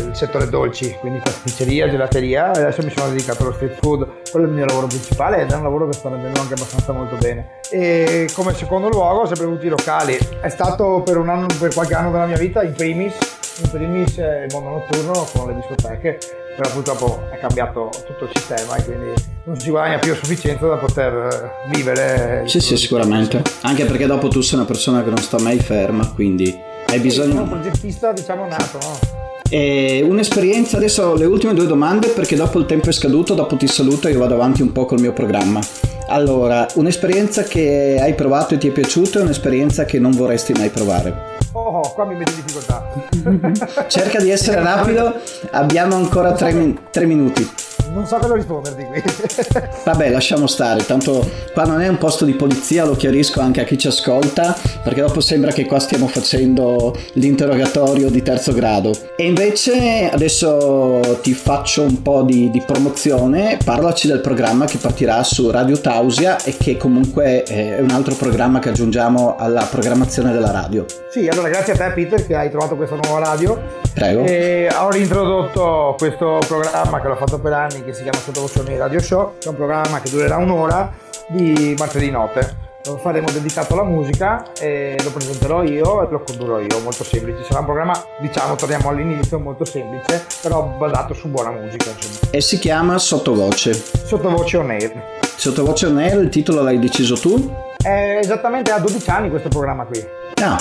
il 0.05 0.15
settore 0.15 0.49
dolci, 0.49 0.93
quindi 0.99 1.19
pasticceria, 1.19 1.89
gelateria, 1.89 2.49
adesso 2.49 2.81
mi 2.83 2.91
sono 2.93 3.11
dedicato 3.11 3.43
allo 3.43 3.53
street 3.53 3.77
food, 3.79 4.05
quello 4.31 4.47
è 4.47 4.49
il 4.49 4.55
mio 4.55 4.65
lavoro 4.65 4.87
principale 4.87 5.43
ed 5.43 5.51
è 5.51 5.55
un 5.55 5.63
lavoro 5.63 5.87
che 5.87 5.93
sta 5.93 6.09
rendendo 6.09 6.41
anche 6.41 6.55
abbastanza 6.55 6.91
molto 6.91 7.15
bene. 7.15 7.59
E 7.69 8.27
come 8.33 8.53
secondo 8.53 8.89
luogo 8.89 9.21
ho 9.21 9.27
sempre 9.27 9.45
avuto 9.45 9.65
i 9.65 9.69
locali, 9.69 10.17
è 10.41 10.49
stato 10.49 11.03
per, 11.05 11.17
un 11.17 11.29
anno, 11.29 11.45
per 11.57 11.73
qualche 11.73 11.93
anno 11.93 12.11
della 12.11 12.25
mia 12.25 12.37
vita 12.37 12.63
in 12.63 12.73
primis 12.73 13.39
in 13.63 13.69
primis 13.69 14.17
il 14.17 14.47
mondo 14.51 14.69
notturno 14.69 15.27
con 15.33 15.47
le 15.47 15.55
discoteche, 15.55 16.17
però 16.55 16.69
purtroppo 16.71 17.21
è 17.31 17.39
cambiato 17.39 17.89
tutto 18.05 18.25
il 18.25 18.29
sistema 18.33 18.75
e 18.75 18.83
quindi 18.83 19.13
non 19.45 19.59
si 19.59 19.69
guadagna 19.69 19.99
più 19.99 20.13
a 20.13 20.15
sufficienza 20.15 20.67
da 20.67 20.75
poter 20.75 21.51
vivere. 21.73 22.43
Sì, 22.45 22.59
sì, 22.59 22.77
sicuramente. 22.77 23.41
Anche 23.61 23.85
perché 23.85 24.05
dopo 24.05 24.27
tu 24.27 24.41
sei 24.41 24.57
una 24.57 24.67
persona 24.67 25.03
che 25.03 25.09
non 25.09 25.19
sta 25.19 25.39
mai 25.39 25.59
ferma, 25.59 26.07
quindi 26.11 26.55
hai 26.87 26.99
bisogno... 26.99 27.31
Sono 27.31 27.43
un 27.43 27.49
progettista, 27.49 28.11
diciamo, 28.11 28.47
nato, 28.47 28.77
no? 28.81 29.19
E 29.49 30.05
un'esperienza, 30.07 30.77
adesso 30.77 31.13
le 31.15 31.25
ultime 31.25 31.53
due 31.53 31.65
domande 31.65 32.07
perché 32.07 32.37
dopo 32.37 32.57
il 32.57 32.65
tempo 32.65 32.87
è 32.87 32.93
scaduto, 32.93 33.33
dopo 33.33 33.57
ti 33.57 33.67
saluto 33.67 34.07
e 34.07 34.11
io 34.11 34.19
vado 34.19 34.35
avanti 34.35 34.61
un 34.61 34.71
po' 34.71 34.85
col 34.85 35.01
mio 35.01 35.11
programma. 35.11 35.59
Allora, 36.07 36.65
un'esperienza 36.75 37.43
che 37.43 37.97
hai 37.99 38.13
provato 38.13 38.53
e 38.53 38.57
ti 38.57 38.69
è 38.69 38.71
piaciuta 38.71 39.19
e 39.19 39.21
un'esperienza 39.23 39.85
che 39.85 39.99
non 39.99 40.11
vorresti 40.11 40.53
mai 40.53 40.69
provare? 40.69 41.30
Oh, 41.53 41.81
qua 41.93 42.05
mi 42.05 42.15
metti 42.15 42.31
in 42.31 42.45
difficoltà. 42.45 43.87
Cerca 43.87 44.21
di 44.21 44.29
essere 44.29 44.61
rapido, 44.63 45.13
abbiamo 45.51 45.95
ancora 45.95 46.31
tre, 46.31 46.77
tre 46.91 47.05
minuti. 47.05 47.45
Non 47.93 48.05
so 48.05 48.17
cosa 48.17 48.33
risponderti 48.33 48.85
qui. 48.85 49.03
Vabbè, 49.83 50.09
lasciamo 50.09 50.47
stare, 50.47 50.85
tanto 50.85 51.29
qua 51.53 51.63
non 51.63 51.81
è 51.81 51.87
un 51.87 51.97
posto 51.97 52.25
di 52.25 52.33
polizia, 52.33 52.85
lo 52.85 52.95
chiarisco 52.95 53.39
anche 53.39 53.61
a 53.61 53.63
chi 53.63 53.77
ci 53.77 53.87
ascolta, 53.87 54.55
perché 54.83 55.01
dopo 55.01 55.19
sembra 55.19 55.51
che 55.51 55.65
qua 55.65 55.79
stiamo 55.79 56.07
facendo 56.07 56.97
l'interrogatorio 57.13 58.09
di 58.09 58.21
terzo 58.21 58.53
grado. 58.53 58.91
E 59.15 59.25
invece 59.25 60.09
adesso 60.09 61.19
ti 61.21 61.33
faccio 61.33 61.83
un 61.83 62.01
po' 62.01 62.23
di, 62.23 62.49
di 62.49 62.61
promozione, 62.65 63.57
parlaci 63.63 64.07
del 64.07 64.21
programma 64.21 64.65
che 64.65 64.77
partirà 64.77 65.23
su 65.23 65.49
Radio 65.49 65.79
Tausia 65.79 66.41
e 66.43 66.55
che 66.57 66.77
comunque 66.77 67.43
è 67.43 67.79
un 67.79 67.91
altro 67.91 68.15
programma 68.15 68.59
che 68.59 68.69
aggiungiamo 68.69 69.35
alla 69.37 69.67
programmazione 69.69 70.31
della 70.31 70.51
radio. 70.51 70.85
Sì, 71.09 71.27
allora 71.27 71.49
grazie 71.49 71.73
a 71.73 71.77
te 71.77 71.91
Peter 71.93 72.25
che 72.25 72.35
hai 72.35 72.49
trovato 72.49 72.75
questa 72.75 72.95
nuova 72.95 73.19
radio. 73.19 73.79
Prego. 73.93 74.23
E 74.23 74.69
ho 74.73 74.89
reintrodotto 74.89 75.95
questo 75.97 76.39
programma 76.47 77.01
che 77.01 77.07
l'ho 77.07 77.15
fatto 77.15 77.39
per 77.39 77.51
anni 77.51 77.80
che 77.83 77.93
si 77.93 78.03
chiama 78.03 78.17
Sottovoce 78.17 78.77
Radio 78.77 78.99
Show, 78.99 79.33
che 79.39 79.45
è 79.45 79.49
un 79.49 79.55
programma 79.55 79.99
che 79.99 80.09
durerà 80.09 80.37
un'ora 80.37 80.91
di 81.27 81.75
martedì 81.77 82.09
notte. 82.09 82.69
Lo 82.85 82.97
faremo 82.97 83.29
dedicato 83.29 83.73
alla 83.73 83.83
musica 83.83 84.53
e 84.59 84.97
lo 85.03 85.11
presenterò 85.11 85.63
io 85.63 86.01
e 86.01 86.11
lo 86.11 86.23
condurrò 86.23 86.59
io, 86.59 86.79
molto 86.81 87.03
semplice. 87.03 87.43
Sarà 87.43 87.59
un 87.59 87.65
programma, 87.65 87.93
diciamo, 88.19 88.55
torniamo 88.55 88.89
all'inizio, 88.89 89.37
molto 89.37 89.65
semplice, 89.65 90.25
però 90.41 90.63
basato 90.63 91.13
su 91.13 91.27
buona 91.27 91.51
musica. 91.51 91.91
Insomma. 91.91 92.31
E 92.31 92.41
si 92.41 92.57
chiama 92.57 92.97
Sottovoce. 92.97 93.73
Sottovoce 93.73 94.57
on 94.57 94.71
air. 94.71 95.03
Sottovoce 95.35 95.85
on 95.85 95.99
air, 95.99 96.19
il 96.21 96.29
titolo 96.29 96.63
l'hai 96.63 96.79
deciso 96.79 97.15
tu? 97.15 97.53
È 97.77 98.17
esattamente 98.19 98.71
a 98.71 98.79
12 98.79 99.09
anni 99.09 99.29
questo 99.29 99.49
programma 99.49 99.85
qui. 99.85 100.03
Ah, 100.41 100.59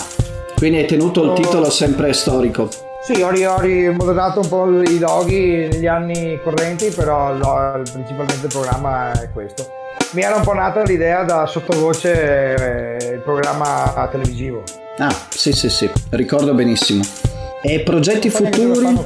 quindi 0.56 0.78
hai 0.78 0.86
tenuto 0.86 1.24
il 1.24 1.32
titolo 1.32 1.70
sempre 1.70 2.12
storico. 2.12 2.68
Sì, 3.02 3.22
ho, 3.22 3.28
ho 3.28 3.60
rimodellato 3.60 4.40
un 4.40 4.48
po' 4.48 4.82
i 4.82 4.98
loghi 4.98 5.68
negli 5.70 5.86
anni 5.86 6.38
correnti, 6.42 6.90
però 6.90 7.34
lo, 7.34 7.82
principalmente 7.90 8.46
il 8.46 8.52
programma 8.52 9.12
è 9.12 9.30
questo. 9.32 9.66
Mi 10.12 10.22
era 10.22 10.36
un 10.36 10.42
po' 10.42 10.52
nata 10.52 10.82
l'idea 10.82 11.24
da 11.24 11.46
sottovoce 11.46 12.96
eh, 12.98 13.12
il 13.14 13.20
programma 13.20 14.08
televisivo. 14.10 14.62
Ah, 14.98 15.14
sì, 15.30 15.52
sì, 15.52 15.70
sì, 15.70 15.90
ricordo 16.10 16.52
benissimo. 16.52 17.02
E 17.62 17.80
progetti 17.80 18.28
futuri? 18.28 18.98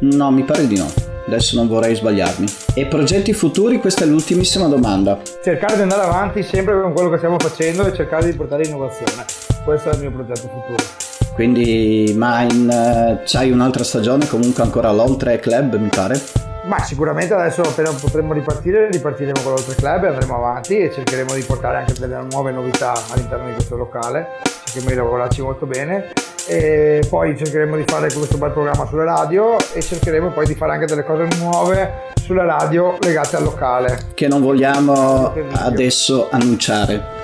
No, 0.00 0.30
mi 0.32 0.42
pare 0.42 0.66
di 0.66 0.76
no. 0.76 0.86
Adesso 1.26 1.54
non 1.54 1.68
vorrei 1.68 1.94
sbagliarmi. 1.94 2.46
E 2.74 2.86
progetti 2.86 3.32
futuri? 3.32 3.78
Questa 3.78 4.02
è 4.02 4.06
l'ultimissima 4.08 4.66
domanda. 4.66 5.20
Cercare 5.44 5.76
di 5.76 5.82
andare 5.82 6.02
avanti 6.02 6.42
sempre 6.42 6.80
con 6.80 6.92
quello 6.92 7.10
che 7.10 7.18
stiamo 7.18 7.38
facendo 7.38 7.86
e 7.86 7.94
cercare 7.94 8.28
di 8.28 8.36
portare 8.36 8.64
innovazione. 8.64 9.24
Questo 9.64 9.90
è 9.90 9.94
il 9.94 10.00
mio 10.00 10.10
progetto 10.10 10.48
futuro. 10.48 11.09
Quindi, 11.40 12.12
ma 12.18 12.42
in, 12.42 12.68
uh, 12.68 13.22
c'hai 13.24 13.50
un'altra 13.50 13.82
stagione 13.82 14.28
comunque 14.28 14.62
ancora 14.62 14.92
l'Oltre 14.92 15.38
Club, 15.40 15.76
mi 15.76 15.88
pare? 15.88 16.20
Ma 16.64 16.78
sicuramente 16.80 17.32
adesso 17.32 17.62
appena 17.62 17.90
potremo 17.98 18.34
ripartire, 18.34 18.90
ripartiremo 18.90 19.40
con 19.42 19.52
l'Oltre 19.52 19.74
Club 19.74 20.04
e 20.04 20.08
andremo 20.08 20.36
avanti 20.36 20.76
e 20.76 20.92
cercheremo 20.92 21.32
di 21.32 21.40
portare 21.40 21.78
anche 21.78 21.94
delle 21.94 22.18
nuove 22.30 22.52
novità 22.52 22.92
all'interno 23.08 23.46
di 23.46 23.54
questo 23.54 23.74
locale. 23.76 24.28
Cercheremo 24.64 24.90
di 24.90 24.96
lavorarci 24.96 25.40
molto 25.40 25.64
bene 25.64 26.12
e 26.46 27.02
poi 27.08 27.34
cercheremo 27.34 27.74
di 27.74 27.84
fare 27.86 28.12
questo 28.12 28.36
bel 28.36 28.50
programma 28.50 28.86
sulle 28.86 29.04
radio 29.04 29.56
e 29.72 29.80
cercheremo 29.80 30.32
poi 30.32 30.44
di 30.44 30.54
fare 30.54 30.72
anche 30.72 30.84
delle 30.84 31.04
cose 31.04 31.26
nuove 31.38 32.08
sulle 32.22 32.44
radio 32.44 32.98
legate 33.00 33.36
al 33.36 33.44
locale. 33.44 34.08
Che 34.12 34.28
non 34.28 34.42
vogliamo 34.42 35.32
adesso 35.54 36.28
annunciare. 36.30 37.19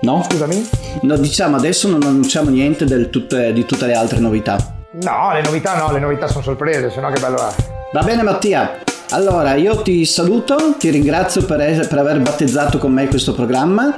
No? 0.00 0.24
Scusami? 0.28 0.68
No, 1.02 1.16
diciamo 1.16 1.56
adesso 1.56 1.88
non 1.88 2.02
annunciamo 2.02 2.50
niente 2.50 3.10
tutte, 3.10 3.52
di 3.52 3.64
tutte 3.64 3.86
le 3.86 3.94
altre 3.94 4.18
novità. 4.18 4.56
No, 5.02 5.32
le 5.32 5.42
novità 5.42 5.76
no, 5.76 5.92
le 5.92 5.98
novità 5.98 6.28
sono 6.28 6.42
sorprese, 6.42 6.90
se 6.90 7.00
no 7.00 7.10
che 7.10 7.20
bello 7.20 7.36
è. 7.36 7.52
Va 7.92 8.02
bene 8.02 8.22
Mattia, 8.22 8.78
allora 9.10 9.54
io 9.54 9.82
ti 9.82 10.04
saluto, 10.04 10.74
ti 10.78 10.90
ringrazio 10.90 11.44
per, 11.44 11.86
per 11.88 11.98
aver 11.98 12.20
battezzato 12.20 12.78
con 12.78 12.92
me 12.92 13.08
questo 13.08 13.32
programma. 13.32 13.92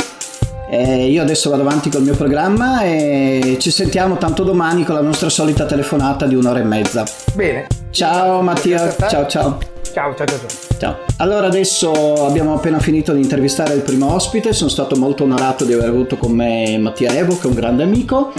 E 0.73 1.11
io 1.11 1.23
adesso 1.23 1.51
vado 1.51 1.63
avanti 1.63 1.91
col 1.91 2.03
mio 2.03 2.15
programma 2.15 2.83
e 2.85 3.57
ci 3.59 3.73
sentiamo 3.73 4.19
tanto 4.19 4.45
domani 4.45 4.85
con 4.85 4.95
la 4.95 5.01
nostra 5.01 5.29
solita 5.29 5.67
telefonata 5.67 6.27
di 6.27 6.37
un'ora 6.37 6.61
e 6.61 6.65
mezza. 6.65 7.05
Bene. 7.35 7.67
Ciao 7.91 8.41
Mattia, 8.41 8.95
ciao 8.97 9.27
ciao. 9.27 9.59
Ciao, 9.93 10.15
ciao, 10.15 10.27
ciao, 10.27 10.39
ciao. 10.39 10.70
Ciao. 10.81 10.97
Allora 11.19 11.47
adesso 11.47 12.25
abbiamo 12.25 12.55
appena 12.55 12.79
finito 12.79 13.13
di 13.13 13.21
intervistare 13.21 13.75
il 13.75 13.83
primo 13.83 14.15
ospite, 14.15 14.55
sono 14.55 14.71
stato 14.71 14.97
molto 14.97 15.25
onorato 15.25 15.67
di 15.67 15.75
aver 15.75 15.91
avuto 15.91 16.17
con 16.17 16.33
me 16.33 16.79
Mattia 16.79 17.13
Evo, 17.13 17.37
che 17.37 17.43
è 17.43 17.47
un 17.49 17.55
grande 17.55 17.83
amico. 17.83 18.33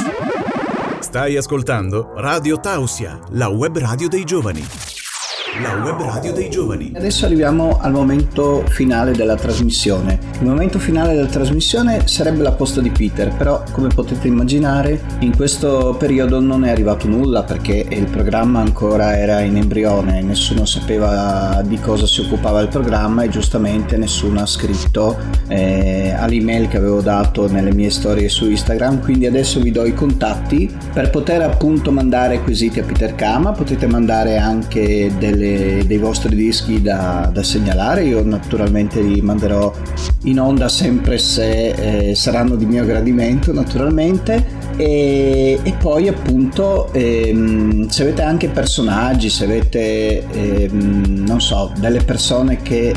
Stai 1.01 1.37
ascoltando 1.37 2.13
Radio 2.15 2.59
Tausia, 2.59 3.19
la 3.33 3.49
web 3.49 3.77
radio 3.77 4.07
dei 4.07 4.23
giovani 4.23 5.00
la 5.59 5.75
web 5.83 6.01
radio 6.01 6.31
dei 6.31 6.49
giovani. 6.49 6.93
Adesso 6.95 7.25
arriviamo 7.25 7.77
al 7.81 7.91
momento 7.91 8.63
finale 8.67 9.11
della 9.11 9.35
trasmissione. 9.35 10.17
Il 10.39 10.47
momento 10.47 10.79
finale 10.79 11.13
della 11.13 11.27
trasmissione 11.27 12.07
sarebbe 12.07 12.41
la 12.41 12.53
posta 12.53 12.79
di 12.79 12.89
Peter, 12.89 13.35
però 13.35 13.61
come 13.71 13.89
potete 13.89 14.27
immaginare 14.27 15.01
in 15.19 15.35
questo 15.35 15.95
periodo 15.99 16.39
non 16.39 16.63
è 16.63 16.69
arrivato 16.69 17.07
nulla 17.07 17.43
perché 17.43 17.85
il 17.89 18.05
programma 18.05 18.61
ancora 18.61 19.17
era 19.17 19.41
in 19.41 19.57
embrione, 19.57 20.21
nessuno 20.21 20.65
sapeva 20.65 21.61
di 21.65 21.77
cosa 21.79 22.07
si 22.07 22.21
occupava 22.21 22.61
il 22.61 22.69
programma 22.69 23.23
e 23.23 23.29
giustamente 23.29 23.97
nessuno 23.97 24.41
ha 24.41 24.45
scritto 24.45 25.17
eh, 25.49 26.13
all'email 26.17 26.69
che 26.69 26.77
avevo 26.77 27.01
dato 27.01 27.51
nelle 27.51 27.73
mie 27.73 27.89
storie 27.89 28.29
su 28.29 28.49
Instagram, 28.49 29.01
quindi 29.01 29.25
adesso 29.25 29.59
vi 29.59 29.71
do 29.71 29.85
i 29.85 29.93
contatti 29.93 30.73
per 30.93 31.09
poter 31.09 31.41
appunto 31.41 31.91
mandare 31.91 32.41
quesiti 32.41 32.79
a 32.79 32.83
Peter 32.83 33.15
Kama, 33.15 33.51
potete 33.51 33.85
mandare 33.85 34.37
anche 34.37 35.11
delle 35.17 35.40
delle, 35.41 35.85
dei 35.87 35.97
vostri 35.97 36.35
dischi 36.35 36.81
da, 36.81 37.29
da, 37.33 37.41
segnalare. 37.41 38.03
Io 38.03 38.23
naturalmente 38.23 39.01
li 39.01 39.21
manderò 39.21 39.73
in 40.23 40.39
onda 40.39 40.69
sempre 40.69 41.17
se 41.17 42.09
eh, 42.09 42.15
saranno 42.15 42.55
di 42.55 42.65
mio 42.65 42.85
gradimento, 42.85 43.51
naturalmente. 43.51 44.69
E, 44.77 45.59
e 45.61 45.73
poi 45.73 46.07
appunto 46.07 46.91
ehm, 46.93 47.87
se 47.87 48.03
avete 48.03 48.21
anche 48.21 48.49
personaggi, 48.49 49.29
se 49.29 49.43
avete 49.43 50.25
ehm, 50.29 51.23
non 51.25 51.41
so, 51.41 51.71
delle 51.77 52.03
persone 52.03 52.61
che 52.61 52.93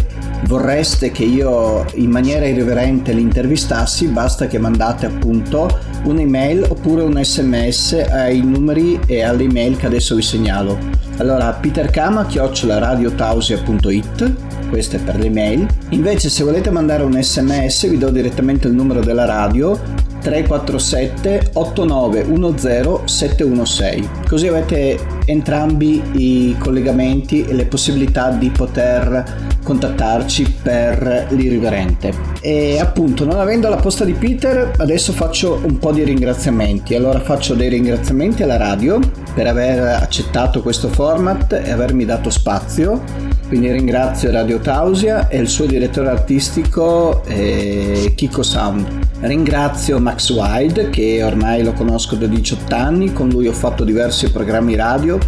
vorreste 0.46 1.10
che 1.10 1.24
io 1.24 1.84
in 1.94 2.10
maniera 2.10 2.46
irriverente 2.46 3.12
li 3.12 3.22
intervistassi, 3.22 4.06
basta 4.06 4.46
che 4.46 4.58
mandate 4.58 5.06
appunto 5.06 5.68
un'email 6.04 6.66
oppure 6.68 7.02
un 7.02 7.22
sms 7.22 8.04
ai 8.10 8.40
numeri 8.40 9.00
e 9.06 9.22
alle 9.22 9.44
email 9.44 9.76
che 9.76 9.86
adesso 9.86 10.14
vi 10.14 10.22
segnalo. 10.22 10.78
Allora, 11.18 11.52
peterkama 11.52 12.26
radiotausia.it 12.28 14.52
questo 14.74 14.96
è 14.96 14.98
per 14.98 15.20
le 15.20 15.30
mail. 15.30 15.68
Invece 15.90 16.28
se 16.28 16.42
volete 16.42 16.68
mandare 16.68 17.04
un 17.04 17.22
sms 17.22 17.88
vi 17.88 17.96
do 17.96 18.10
direttamente 18.10 18.66
il 18.66 18.74
numero 18.74 19.00
della 19.00 19.24
radio 19.24 19.80
347 20.24 21.50
8910 21.52 23.02
716 23.04 24.08
così 24.26 24.46
avete 24.48 24.98
entrambi 25.26 26.02
i 26.12 26.56
collegamenti 26.58 27.44
e 27.44 27.52
le 27.52 27.66
possibilità 27.66 28.30
di 28.30 28.48
poter 28.48 29.52
contattarci 29.62 30.56
per 30.62 31.26
l'irriverente. 31.30 32.12
E 32.40 32.78
appunto 32.78 33.24
non 33.24 33.38
avendo 33.38 33.68
la 33.68 33.76
posta 33.76 34.04
di 34.04 34.12
Peter 34.12 34.72
adesso 34.78 35.12
faccio 35.12 35.60
un 35.62 35.78
po' 35.78 35.92
di 35.92 36.02
ringraziamenti. 36.04 36.94
Allora 36.94 37.20
faccio 37.20 37.54
dei 37.54 37.68
ringraziamenti 37.68 38.42
alla 38.42 38.56
radio 38.56 38.98
per 39.34 39.46
aver 39.46 39.80
accettato 40.02 40.62
questo 40.62 40.88
format 40.88 41.52
e 41.52 41.70
avermi 41.70 42.04
dato 42.04 42.30
spazio. 42.30 43.02
Quindi 43.46 43.70
ringrazio 43.70 44.30
Radio 44.30 44.58
Tausia 44.58 45.28
e 45.28 45.38
il 45.38 45.48
suo 45.48 45.66
direttore 45.66 46.08
artistico 46.08 47.22
eh, 47.26 48.12
Kiko 48.14 48.42
Sound. 48.42 49.03
Ringrazio 49.26 49.98
Max 50.00 50.28
Wild 50.28 50.90
che 50.90 51.22
ormai 51.22 51.62
lo 51.62 51.72
conosco 51.72 52.14
da 52.14 52.26
18 52.26 52.74
anni, 52.74 53.10
con 53.14 53.30
lui 53.30 53.46
ho 53.46 53.54
fatto 53.54 53.82
diversi 53.82 54.30
programmi 54.30 54.76
radio 54.76 55.18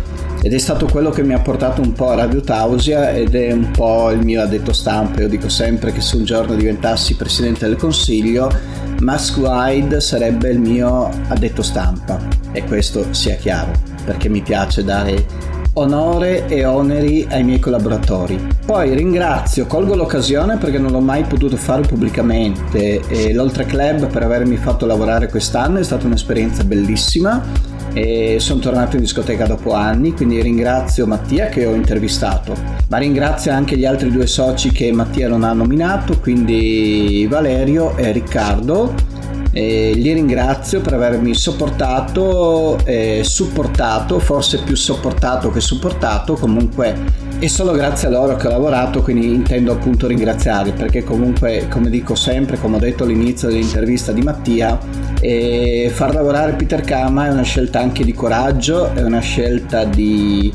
ed 0.42 0.52
è 0.52 0.58
stato 0.58 0.84
quello 0.84 1.08
che 1.08 1.22
mi 1.22 1.32
ha 1.32 1.40
portato 1.40 1.80
un 1.80 1.94
po' 1.94 2.10
a 2.10 2.16
Radio 2.16 2.42
Tausia 2.42 3.12
ed 3.12 3.34
è 3.34 3.52
un 3.52 3.70
po' 3.70 4.10
il 4.10 4.22
mio 4.22 4.42
addetto 4.42 4.74
stampa. 4.74 5.22
Io 5.22 5.28
dico 5.28 5.48
sempre 5.48 5.92
che 5.92 6.02
se 6.02 6.16
un 6.16 6.24
giorno 6.24 6.54
diventassi 6.54 7.16
presidente 7.16 7.66
del 7.66 7.76
consiglio, 7.76 8.50
Max 9.00 9.34
Wide 9.34 9.98
sarebbe 10.02 10.50
il 10.50 10.58
mio 10.58 11.08
addetto 11.28 11.62
stampa 11.62 12.20
e 12.52 12.64
questo 12.64 13.14
sia 13.14 13.36
chiaro 13.36 13.72
perché 14.04 14.28
mi 14.28 14.42
piace 14.42 14.84
dare 14.84 15.24
onore 15.78 16.46
e 16.46 16.64
oneri 16.64 17.26
ai 17.30 17.44
miei 17.44 17.58
collaboratori. 17.58 18.46
Poi 18.64 18.94
ringrazio, 18.94 19.66
colgo 19.66 19.94
l'occasione 19.94 20.56
perché 20.56 20.78
non 20.78 20.90
l'ho 20.90 21.00
mai 21.00 21.24
potuto 21.24 21.56
fare 21.56 21.82
pubblicamente 21.82 23.00
e 23.08 23.32
l'Oltre 23.34 23.64
Club 23.64 24.06
per 24.08 24.22
avermi 24.22 24.56
fatto 24.56 24.86
lavorare 24.86 25.28
quest'anno 25.28 25.78
è 25.78 25.84
stata 25.84 26.06
un'esperienza 26.06 26.64
bellissima 26.64 27.74
e 27.92 28.36
sono 28.40 28.60
tornato 28.60 28.96
in 28.96 29.02
discoteca 29.02 29.46
dopo 29.46 29.72
anni, 29.72 30.12
quindi 30.12 30.40
ringrazio 30.42 31.06
Mattia 31.06 31.46
che 31.46 31.64
ho 31.64 31.74
intervistato, 31.74 32.54
ma 32.88 32.98
ringrazio 32.98 33.52
anche 33.52 33.76
gli 33.76 33.86
altri 33.86 34.10
due 34.10 34.26
soci 34.26 34.70
che 34.70 34.92
Mattia 34.92 35.28
non 35.28 35.44
ha 35.44 35.52
nominato, 35.52 36.18
quindi 36.20 37.26
Valerio 37.28 37.96
e 37.96 38.12
Riccardo 38.12 38.92
e 39.56 39.94
li 39.94 40.12
ringrazio 40.12 40.82
per 40.82 40.92
avermi 40.92 41.34
sopportato 41.34 42.76
e 42.84 43.22
supportato, 43.24 44.18
forse 44.18 44.58
più 44.58 44.76
sopportato 44.76 45.50
che 45.50 45.60
supportato, 45.60 46.34
comunque 46.34 46.94
è 47.38 47.46
solo 47.46 47.72
grazie 47.72 48.08
a 48.08 48.10
loro 48.10 48.36
che 48.36 48.48
ho 48.48 48.50
lavorato, 48.50 49.00
quindi 49.00 49.32
intendo 49.32 49.72
appunto 49.72 50.08
ringraziarli 50.08 50.72
perché 50.72 51.02
comunque, 51.04 51.68
come 51.70 51.88
dico 51.88 52.14
sempre, 52.14 52.58
come 52.58 52.76
ho 52.76 52.78
detto 52.78 53.04
all'inizio 53.04 53.48
dell'intervista 53.48 54.12
di 54.12 54.20
Mattia, 54.20 54.78
eh, 55.20 55.90
far 55.90 56.12
lavorare 56.12 56.52
Peter 56.52 56.82
Kama 56.82 57.28
è 57.28 57.30
una 57.30 57.40
scelta 57.40 57.80
anche 57.80 58.04
di 58.04 58.12
coraggio, 58.12 58.92
è 58.92 59.02
una 59.02 59.20
scelta 59.20 59.84
di 59.84 60.52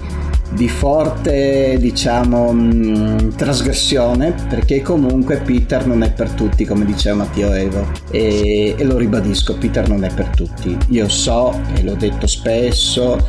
di 0.52 0.68
forte 0.68 1.78
diciamo 1.80 2.52
mh, 2.52 2.60
mm, 2.60 3.30
trasgressione 3.36 4.34
perché 4.50 4.82
comunque 4.82 5.38
Peter 5.38 5.86
non 5.88 6.04
è 6.04 6.12
per 6.12 6.32
tutti 6.32 6.66
come 6.66 6.86
diceva 6.86 7.18
Matteo 7.18 7.54
Evo. 7.54 7.88
E, 8.12 8.76
e 8.78 8.84
lo 8.84 8.98
ribadisco 8.98 9.58
Peter 9.58 9.88
non 9.88 10.04
è 10.04 10.14
per 10.14 10.28
tutti. 10.28 10.78
Io 10.90 11.08
so 11.08 11.60
e 11.76 11.84
l'ho 11.84 11.96
detto 11.96 12.28
spesso 12.28 13.28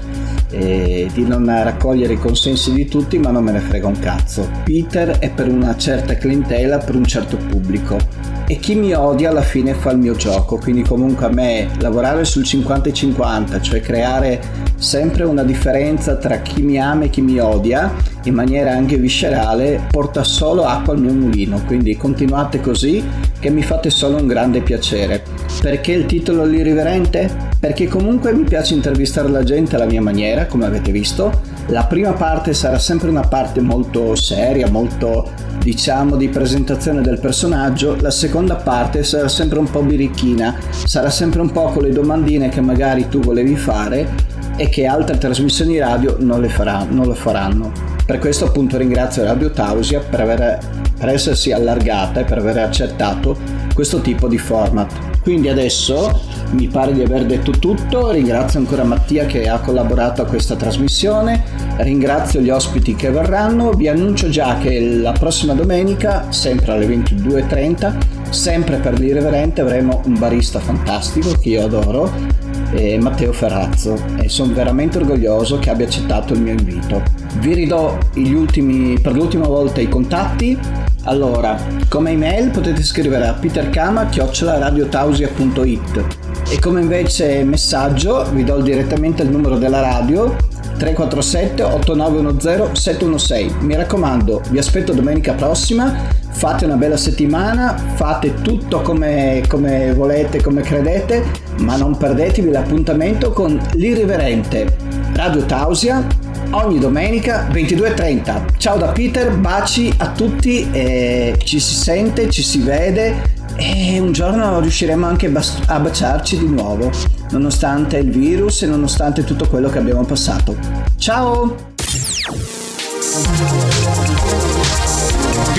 eh, 0.50 1.08
di 1.12 1.24
non 1.26 1.46
raccogliere 1.46 2.14
i 2.14 2.18
consensi 2.18 2.72
di 2.72 2.86
tutti 2.86 3.18
ma 3.18 3.30
non 3.30 3.44
me 3.44 3.52
ne 3.52 3.60
frega 3.60 3.86
un 3.86 3.98
cazzo. 3.98 4.48
Peter 4.64 5.18
è 5.18 5.30
per 5.30 5.48
una 5.48 5.76
certa 5.76 6.16
clientela 6.16 6.78
per 6.78 6.96
un 6.96 7.04
certo 7.04 7.36
pubblico 7.36 7.98
e 8.46 8.56
chi 8.56 8.74
mi 8.74 8.92
odia 8.92 9.30
alla 9.30 9.42
fine 9.42 9.74
fa 9.74 9.90
il 9.90 9.98
mio 9.98 10.14
gioco 10.14 10.56
quindi 10.56 10.82
comunque 10.82 11.26
a 11.26 11.30
me 11.30 11.70
lavorare 11.78 12.24
sul 12.24 12.44
50 12.44 12.88
e 12.88 12.92
50 12.92 13.60
cioè 13.60 13.80
creare 13.80 14.40
sempre 14.76 15.24
una 15.24 15.44
differenza 15.44 16.16
tra 16.16 16.38
chi 16.38 16.62
mi 16.62 16.78
ama 16.78 17.04
e 17.04 17.10
chi 17.10 17.20
mi 17.20 17.38
odia 17.38 17.92
in 18.24 18.34
maniera 18.34 18.72
anche 18.72 18.96
viscerale 18.96 19.86
porta 19.90 20.24
solo 20.24 20.64
acqua 20.64 20.94
al 20.94 21.00
mio 21.00 21.12
mulino. 21.12 21.62
Quindi 21.66 21.96
continuate 21.96 22.60
così 22.60 23.02
che 23.38 23.50
mi 23.50 23.62
fate 23.62 23.90
solo 23.90 24.16
un 24.16 24.26
grande 24.26 24.60
piacere. 24.60 25.22
Perché 25.60 25.92
il 25.92 26.06
titolo 26.06 26.44
l'irriverente? 26.44 27.50
perché 27.62 27.86
comunque 27.86 28.32
mi 28.32 28.42
piace 28.42 28.74
intervistare 28.74 29.28
la 29.28 29.44
gente 29.44 29.76
alla 29.76 29.84
mia 29.84 30.02
maniera 30.02 30.46
come 30.46 30.66
avete 30.66 30.90
visto. 30.90 31.42
La 31.68 31.84
prima 31.84 32.10
parte 32.10 32.54
sarà 32.54 32.76
sempre 32.76 33.08
una 33.08 33.20
parte 33.20 33.60
molto 33.60 34.16
seria 34.16 34.68
molto 34.68 35.30
diciamo 35.62 36.16
di 36.16 36.28
presentazione 36.28 37.02
del 37.02 37.20
personaggio 37.20 37.96
la 38.00 38.10
seconda 38.10 38.56
parte 38.56 39.04
sarà 39.04 39.28
sempre 39.28 39.58
un 39.58 39.70
po' 39.70 39.82
birichina 39.82 40.56
sarà 40.70 41.08
sempre 41.08 41.40
un 41.40 41.52
po' 41.52 41.66
con 41.66 41.82
le 41.84 41.92
domandine 41.92 42.48
che 42.48 42.60
magari 42.60 43.08
tu 43.08 43.20
volevi 43.20 43.56
fare 43.56 44.32
e 44.56 44.68
che 44.68 44.86
altre 44.86 45.18
trasmissioni 45.18 45.78
radio 45.78 46.16
non, 46.20 46.40
le 46.40 46.48
farà, 46.48 46.84
non 46.88 47.06
lo 47.06 47.14
faranno. 47.14 47.72
Per 48.04 48.18
questo 48.18 48.46
appunto 48.46 48.76
ringrazio 48.76 49.24
Radio 49.24 49.50
Tausia 49.50 50.00
per, 50.00 50.20
aver, 50.20 50.58
per 50.98 51.08
essersi 51.08 51.52
allargata 51.52 52.20
e 52.20 52.24
per 52.24 52.38
aver 52.38 52.58
accettato 52.58 53.36
questo 53.74 54.00
tipo 54.00 54.28
di 54.28 54.38
format. 54.38 55.20
Quindi 55.22 55.48
adesso 55.48 56.20
mi 56.52 56.68
pare 56.68 56.92
di 56.92 57.02
aver 57.02 57.26
detto 57.26 57.50
tutto, 57.52 58.10
ringrazio 58.10 58.58
ancora 58.58 58.84
Mattia 58.84 59.26
che 59.26 59.48
ha 59.48 59.60
collaborato 59.60 60.22
a 60.22 60.26
questa 60.26 60.56
trasmissione, 60.56 61.42
ringrazio 61.78 62.40
gli 62.40 62.50
ospiti 62.50 62.94
che 62.94 63.10
verranno, 63.10 63.72
vi 63.72 63.88
annuncio 63.88 64.28
già 64.28 64.58
che 64.58 64.80
la 64.80 65.12
prossima 65.12 65.54
domenica, 65.54 66.30
sempre 66.30 66.72
alle 66.72 66.86
22.30, 66.86 68.30
sempre 68.30 68.76
per 68.78 68.98
l'irreverente 68.98 69.60
avremo 69.60 70.02
un 70.06 70.18
barista 70.18 70.60
fantastico 70.60 71.32
che 71.32 71.50
io 71.50 71.64
adoro 71.64 72.41
eh, 72.72 72.98
Matteo 73.00 73.32
Ferrazzo 73.32 73.96
e 74.20 74.28
sono 74.28 74.52
veramente 74.52 74.98
orgoglioso 74.98 75.58
che 75.58 75.70
abbia 75.70 75.86
accettato 75.86 76.34
il 76.34 76.40
mio 76.40 76.52
invito. 76.52 77.02
Vi 77.38 77.54
ridò 77.54 77.96
ultimi, 78.14 78.98
per 79.00 79.12
l'ultima 79.12 79.46
volta 79.46 79.80
i 79.80 79.88
contatti. 79.88 80.58
Allora, 81.04 81.58
come 81.88 82.10
email 82.12 82.50
potete 82.50 82.82
scrivere 82.82 83.26
a 83.26 83.32
peterkama-radiotausia.it 83.34 86.04
e 86.48 86.58
come 86.58 86.80
invece 86.80 87.44
messaggio 87.44 88.24
vi 88.32 88.42
do 88.44 88.60
direttamente 88.60 89.22
il 89.22 89.30
numero 89.30 89.58
della 89.58 89.80
radio 89.80 90.36
347 90.78 91.62
8910 91.62 92.76
716. 92.76 93.54
Mi 93.60 93.74
raccomando, 93.74 94.42
vi 94.50 94.58
aspetto 94.58 94.92
domenica 94.92 95.32
prossima 95.32 96.20
fate 96.32 96.64
una 96.64 96.76
bella 96.76 96.96
settimana, 96.96 97.76
fate 97.94 98.34
tutto 98.42 98.80
come, 98.80 99.42
come 99.48 99.92
volete, 99.94 100.42
come 100.42 100.62
credete, 100.62 101.24
ma 101.58 101.76
non 101.76 101.96
perdetevi 101.96 102.50
l'appuntamento 102.50 103.32
con 103.32 103.60
l'irriverente 103.74 104.76
Radio 105.14 105.44
Tausia 105.44 106.04
ogni 106.50 106.78
domenica 106.78 107.48
22.30. 107.48 108.56
Ciao 108.56 108.76
da 108.76 108.88
Peter, 108.88 109.30
baci 109.36 109.92
a 109.98 110.10
tutti, 110.10 110.68
eh, 110.70 111.38
ci 111.44 111.60
si 111.60 111.74
sente, 111.74 112.30
ci 112.30 112.42
si 112.42 112.60
vede 112.60 113.40
e 113.56 113.98
un 114.00 114.12
giorno 114.12 114.60
riusciremo 114.60 115.06
anche 115.06 115.32
a 115.66 115.80
baciarci 115.80 116.38
di 116.38 116.48
nuovo, 116.48 116.90
nonostante 117.30 117.98
il 117.98 118.10
virus 118.10 118.62
e 118.62 118.66
nonostante 118.66 119.24
tutto 119.24 119.46
quello 119.48 119.68
che 119.68 119.78
abbiamo 119.78 120.04
passato. 120.04 120.56
Ciao! 120.96 121.70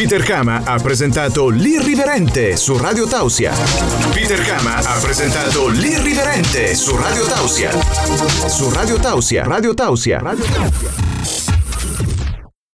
Peter 0.04 0.22
Kama 0.22 0.64
ha 0.66 0.80
presentato 0.80 1.48
L'Irriverente 1.48 2.58
su 2.58 2.76
Radio 2.76 3.08
Tausia. 3.08 3.54
Peter 4.12 4.42
Kama 4.42 4.76
ha 4.76 5.00
presentato 5.00 5.70
L'Irriverente 5.70 6.76
su 6.76 6.94
Radio 6.98 7.26
Tausia. 7.26 7.72
Su 8.50 8.70
Radio 8.70 9.00
Tausia. 9.00 9.46
Radio 9.46 9.74
Tausia. 9.74 10.20
Radio 10.20 10.44
Tausia. 10.44 11.13